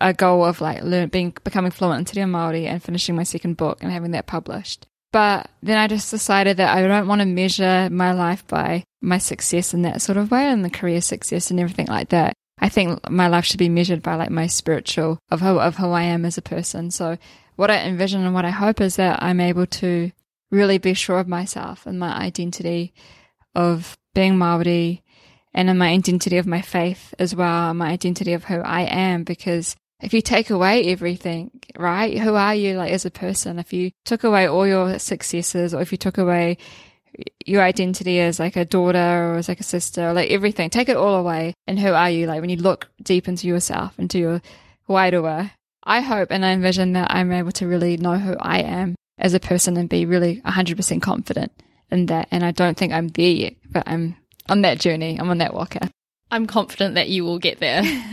a 0.00 0.12
goal 0.12 0.44
of 0.44 0.60
like 0.60 0.82
learn, 0.82 1.08
being 1.08 1.32
becoming 1.44 1.70
fluent 1.70 2.00
in 2.00 2.04
Te 2.04 2.20
Reo 2.20 2.26
Māori 2.26 2.66
and 2.66 2.82
finishing 2.82 3.14
my 3.14 3.22
second 3.22 3.56
book 3.56 3.82
and 3.82 3.92
having 3.92 4.10
that 4.10 4.26
published. 4.26 4.86
But 5.16 5.48
then 5.62 5.78
I 5.78 5.86
just 5.86 6.10
decided 6.10 6.58
that 6.58 6.76
I 6.76 6.86
don't 6.86 7.08
want 7.08 7.22
to 7.22 7.26
measure 7.26 7.88
my 7.90 8.12
life 8.12 8.46
by 8.46 8.84
my 9.00 9.16
success 9.16 9.72
in 9.72 9.80
that 9.80 10.02
sort 10.02 10.18
of 10.18 10.30
way 10.30 10.44
and 10.44 10.62
the 10.62 10.68
career 10.68 11.00
success 11.00 11.50
and 11.50 11.58
everything 11.58 11.86
like 11.86 12.10
that. 12.10 12.34
I 12.58 12.68
think 12.68 13.08
my 13.08 13.26
life 13.26 13.46
should 13.46 13.56
be 13.56 13.70
measured 13.70 14.02
by 14.02 14.16
like 14.16 14.28
my 14.28 14.46
spiritual 14.46 15.18
of 15.30 15.40
who 15.40 15.58
of 15.58 15.78
who 15.78 15.88
I 15.92 16.02
am 16.02 16.26
as 16.26 16.36
a 16.36 16.42
person. 16.42 16.90
So 16.90 17.16
what 17.54 17.70
I 17.70 17.78
envision 17.78 18.26
and 18.26 18.34
what 18.34 18.44
I 18.44 18.50
hope 18.50 18.82
is 18.82 18.96
that 18.96 19.22
I'm 19.22 19.40
able 19.40 19.64
to 19.80 20.12
really 20.50 20.76
be 20.76 20.92
sure 20.92 21.18
of 21.18 21.28
myself 21.28 21.86
and 21.86 21.98
my 21.98 22.14
identity 22.14 22.92
of 23.54 23.96
being 24.14 24.34
Māori 24.34 25.00
and 25.54 25.70
in 25.70 25.78
my 25.78 25.88
identity 25.88 26.36
of 26.36 26.46
my 26.46 26.60
faith 26.60 27.14
as 27.18 27.34
well, 27.34 27.72
my 27.72 27.88
identity 27.88 28.34
of 28.34 28.44
who 28.44 28.60
I 28.60 28.82
am 28.82 29.24
because 29.24 29.76
if 30.06 30.14
you 30.14 30.22
take 30.22 30.50
away 30.50 30.84
everything, 30.84 31.50
right? 31.76 32.16
Who 32.16 32.36
are 32.36 32.54
you 32.54 32.78
like 32.78 32.92
as 32.92 33.04
a 33.04 33.10
person? 33.10 33.58
If 33.58 33.72
you 33.72 33.90
took 34.04 34.22
away 34.22 34.48
all 34.48 34.64
your 34.64 35.00
successes 35.00 35.74
or 35.74 35.82
if 35.82 35.90
you 35.90 35.98
took 35.98 36.16
away 36.16 36.58
your 37.44 37.60
identity 37.60 38.20
as 38.20 38.38
like 38.38 38.54
a 38.54 38.64
daughter 38.64 38.98
or 38.98 39.34
as 39.34 39.48
like 39.48 39.58
a 39.58 39.64
sister 39.64 40.08
or 40.08 40.12
like 40.12 40.30
everything, 40.30 40.70
take 40.70 40.88
it 40.88 40.96
all 40.96 41.16
away. 41.16 41.54
And 41.66 41.76
who 41.76 41.92
are 41.92 42.08
you? 42.08 42.28
Like 42.28 42.40
when 42.40 42.50
you 42.50 42.56
look 42.56 42.88
deep 43.02 43.26
into 43.26 43.48
yourself, 43.48 43.98
into 43.98 44.20
your 44.20 44.40
wairua, 44.88 45.50
I 45.82 46.00
hope 46.02 46.30
and 46.30 46.44
I 46.44 46.52
envision 46.52 46.92
that 46.92 47.10
I'm 47.10 47.32
able 47.32 47.52
to 47.52 47.66
really 47.66 47.96
know 47.96 48.16
who 48.16 48.36
I 48.38 48.60
am 48.60 48.94
as 49.18 49.34
a 49.34 49.40
person 49.40 49.76
and 49.76 49.88
be 49.88 50.06
really 50.06 50.40
100% 50.42 51.02
confident 51.02 51.50
in 51.90 52.06
that. 52.06 52.28
And 52.30 52.44
I 52.44 52.52
don't 52.52 52.76
think 52.76 52.92
I'm 52.92 53.08
there 53.08 53.26
yet, 53.28 53.54
but 53.68 53.82
I'm 53.88 54.14
on 54.48 54.62
that 54.62 54.78
journey. 54.78 55.18
I'm 55.18 55.30
on 55.30 55.38
that 55.38 55.52
waka. 55.52 55.90
I'm 56.36 56.46
confident 56.46 56.96
that 56.96 57.08
you 57.08 57.24
will 57.24 57.38
get 57.38 57.60
there. 57.60 57.82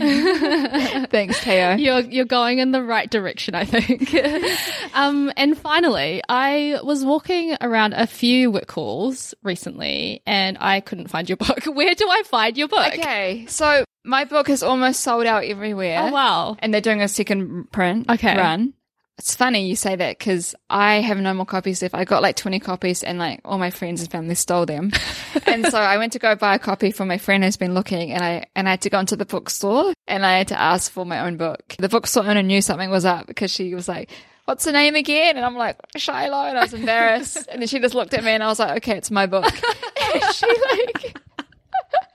Thanks, 1.10 1.44
Teo. 1.44 1.74
You're 1.74 2.00
you're 2.00 2.24
going 2.24 2.58
in 2.58 2.72
the 2.72 2.82
right 2.82 3.10
direction, 3.10 3.54
I 3.54 3.66
think. 3.66 4.14
um, 4.94 5.30
and 5.36 5.58
finally, 5.58 6.22
I 6.26 6.80
was 6.82 7.04
walking 7.04 7.54
around 7.60 7.92
a 7.92 8.06
few 8.06 8.50
Whitcoulls 8.50 9.34
recently, 9.42 10.22
and 10.26 10.56
I 10.58 10.80
couldn't 10.80 11.08
find 11.08 11.28
your 11.28 11.36
book. 11.36 11.64
Where 11.66 11.94
do 11.94 12.08
I 12.08 12.22
find 12.24 12.56
your 12.56 12.68
book? 12.68 12.94
Okay, 12.94 13.44
so 13.46 13.84
my 14.04 14.24
book 14.24 14.48
is 14.48 14.62
almost 14.62 15.02
sold 15.02 15.26
out 15.26 15.44
everywhere. 15.44 16.04
Oh 16.04 16.10
wow! 16.10 16.56
And 16.60 16.72
they're 16.72 16.80
doing 16.80 17.02
a 17.02 17.08
second 17.08 17.70
print 17.72 18.08
okay. 18.08 18.38
run. 18.38 18.72
It's 19.16 19.36
funny 19.36 19.68
you 19.68 19.76
say 19.76 19.94
that 19.94 20.18
because 20.18 20.56
I 20.68 20.96
have 20.96 21.18
no 21.18 21.32
more 21.34 21.46
copies 21.46 21.80
left. 21.82 21.94
I 21.94 22.04
got 22.04 22.20
like 22.20 22.34
20 22.34 22.58
copies 22.58 23.04
and 23.04 23.18
like 23.18 23.40
all 23.44 23.58
my 23.58 23.70
friends 23.70 24.00
and 24.00 24.10
family 24.10 24.34
stole 24.34 24.66
them. 24.66 24.90
and 25.46 25.66
so 25.66 25.78
I 25.78 25.98
went 25.98 26.14
to 26.14 26.18
go 26.18 26.34
buy 26.34 26.56
a 26.56 26.58
copy 26.58 26.90
for 26.90 27.06
my 27.06 27.18
friend 27.18 27.44
who's 27.44 27.56
been 27.56 27.74
looking 27.74 28.10
and 28.10 28.24
I, 28.24 28.46
and 28.56 28.66
I 28.66 28.72
had 28.72 28.82
to 28.82 28.90
go 28.90 28.98
into 28.98 29.14
the 29.14 29.24
bookstore 29.24 29.94
and 30.08 30.26
I 30.26 30.38
had 30.38 30.48
to 30.48 30.60
ask 30.60 30.90
for 30.90 31.06
my 31.06 31.20
own 31.20 31.36
book. 31.36 31.76
The 31.78 31.88
bookstore 31.88 32.26
owner 32.26 32.42
knew 32.42 32.60
something 32.60 32.90
was 32.90 33.04
up 33.04 33.28
because 33.28 33.52
she 33.52 33.72
was 33.72 33.86
like, 33.86 34.10
what's 34.46 34.64
the 34.64 34.72
name 34.72 34.96
again? 34.96 35.36
And 35.36 35.46
I'm 35.46 35.56
like, 35.56 35.76
Shilo. 35.96 36.48
And 36.48 36.58
I 36.58 36.62
was 36.62 36.74
embarrassed. 36.74 37.46
and 37.50 37.62
then 37.62 37.68
she 37.68 37.78
just 37.78 37.94
looked 37.94 38.14
at 38.14 38.24
me 38.24 38.32
and 38.32 38.42
I 38.42 38.48
was 38.48 38.58
like, 38.58 38.78
okay, 38.78 38.96
it's 38.96 39.12
my 39.12 39.26
book. 39.26 39.44
she 40.32 40.46
like, 40.46 41.18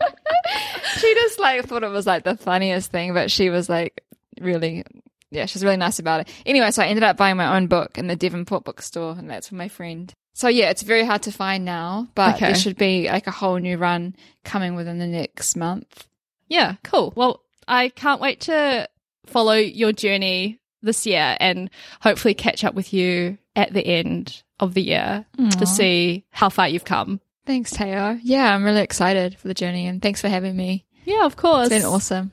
she 0.98 1.14
just 1.14 1.40
like 1.40 1.66
thought 1.66 1.84
it 1.84 1.92
was 1.92 2.06
like 2.06 2.24
the 2.24 2.36
funniest 2.36 2.92
thing, 2.92 3.14
but 3.14 3.32
she 3.32 3.50
was 3.50 3.70
like 3.70 4.04
really 4.42 4.84
yeah, 5.32 5.46
she's 5.46 5.64
really 5.64 5.78
nice 5.78 6.00
about 6.00 6.22
it. 6.22 6.30
Anyway, 6.46 6.72
so 6.72 6.82
I 6.82 6.88
ended 6.88 7.04
up 7.04 7.18
buying 7.18 7.38
my 7.38 7.56
own 7.56 7.68
book 7.68 7.98
in 7.98 8.08
the 8.08 8.16
Devonport 8.16 8.64
bookstore, 8.64 9.16
and 9.18 9.30
that's 9.30 9.50
for 9.50 9.56
my 9.56 9.68
friend. 9.68 10.14
So 10.34 10.48
yeah, 10.48 10.70
it's 10.70 10.84
very 10.84 11.04
hard 11.04 11.24
to 11.24 11.32
find 11.32 11.66
now, 11.66 12.08
but 12.16 12.36
okay. 12.36 12.48
there 12.48 12.56
should 12.56 12.78
be 12.78 13.10
like 13.10 13.28
a 13.28 13.32
whole 13.32 13.58
new 13.58 13.78
run 13.78 14.16
coming 14.44 14.76
within 14.76 15.00
the 15.00 15.08
next 15.08 15.56
month. 15.56 16.08
Yeah, 16.48 16.76
cool. 16.84 17.14
Well, 17.16 17.44
I 17.68 17.90
can't 17.90 18.22
wait 18.22 18.42
to 18.42 18.88
follow 19.26 19.54
your 19.54 19.92
journey 19.92 20.60
this 20.82 21.06
year 21.06 21.36
and 21.40 21.70
hopefully 22.02 22.34
catch 22.34 22.64
up 22.64 22.74
with 22.74 22.94
you 22.94 23.38
at 23.56 23.74
the 23.74 23.86
end 23.86 24.44
of 24.60 24.74
the 24.74 24.82
year 24.82 25.26
Aww. 25.38 25.60
to 25.60 25.66
see 25.66 26.26
how 26.32 26.50
far 26.50 26.68
you've 26.68 26.86
come. 26.86 27.20
Thanks, 27.46 27.72
Teo. 27.72 28.18
Yeah, 28.24 28.54
I'm 28.54 28.64
really 28.64 28.82
excited 28.82 29.38
for 29.38 29.48
the 29.48 29.54
journey 29.54 29.88
and 29.88 30.02
thanks 30.02 30.22
for 30.22 30.30
having 30.30 30.56
me. 30.56 30.86
Yeah, 31.06 31.26
of 31.26 31.36
course. 31.36 31.68
It's 31.68 31.84
been 31.84 31.92
awesome. 31.92 32.32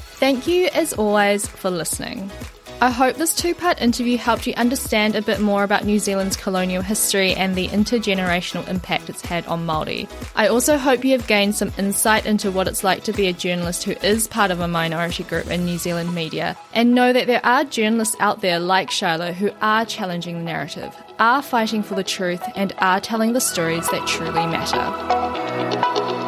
Thank 0.00 0.46
you, 0.46 0.68
as 0.74 0.92
always, 0.92 1.46
for 1.46 1.70
listening. 1.70 2.30
I 2.82 2.88
hope 2.88 3.16
this 3.16 3.34
two 3.34 3.54
part 3.54 3.78
interview 3.82 4.16
helped 4.16 4.46
you 4.46 4.54
understand 4.54 5.14
a 5.14 5.20
bit 5.20 5.38
more 5.38 5.64
about 5.64 5.84
New 5.84 5.98
Zealand's 5.98 6.34
colonial 6.34 6.80
history 6.80 7.34
and 7.34 7.54
the 7.54 7.68
intergenerational 7.68 8.66
impact 8.68 9.10
it's 9.10 9.20
had 9.20 9.46
on 9.48 9.66
Māori. 9.66 10.08
I 10.34 10.48
also 10.48 10.78
hope 10.78 11.04
you 11.04 11.12
have 11.12 11.26
gained 11.26 11.54
some 11.54 11.74
insight 11.76 12.24
into 12.24 12.50
what 12.50 12.66
it's 12.66 12.82
like 12.82 13.04
to 13.04 13.12
be 13.12 13.26
a 13.26 13.34
journalist 13.34 13.84
who 13.84 13.92
is 14.02 14.26
part 14.26 14.50
of 14.50 14.60
a 14.60 14.68
minority 14.68 15.24
group 15.24 15.48
in 15.48 15.66
New 15.66 15.76
Zealand 15.76 16.14
media, 16.14 16.56
and 16.72 16.94
know 16.94 17.12
that 17.12 17.26
there 17.26 17.44
are 17.44 17.64
journalists 17.64 18.16
out 18.18 18.40
there 18.40 18.58
like 18.58 18.88
Shilo 18.88 19.34
who 19.34 19.50
are 19.60 19.84
challenging 19.84 20.38
the 20.38 20.44
narrative, 20.44 20.96
are 21.18 21.42
fighting 21.42 21.82
for 21.82 21.96
the 21.96 22.04
truth, 22.04 22.42
and 22.56 22.72
are 22.78 22.98
telling 23.00 23.34
the 23.34 23.42
stories 23.42 23.90
that 23.90 24.06
truly 24.06 24.46
matter. 24.46 26.19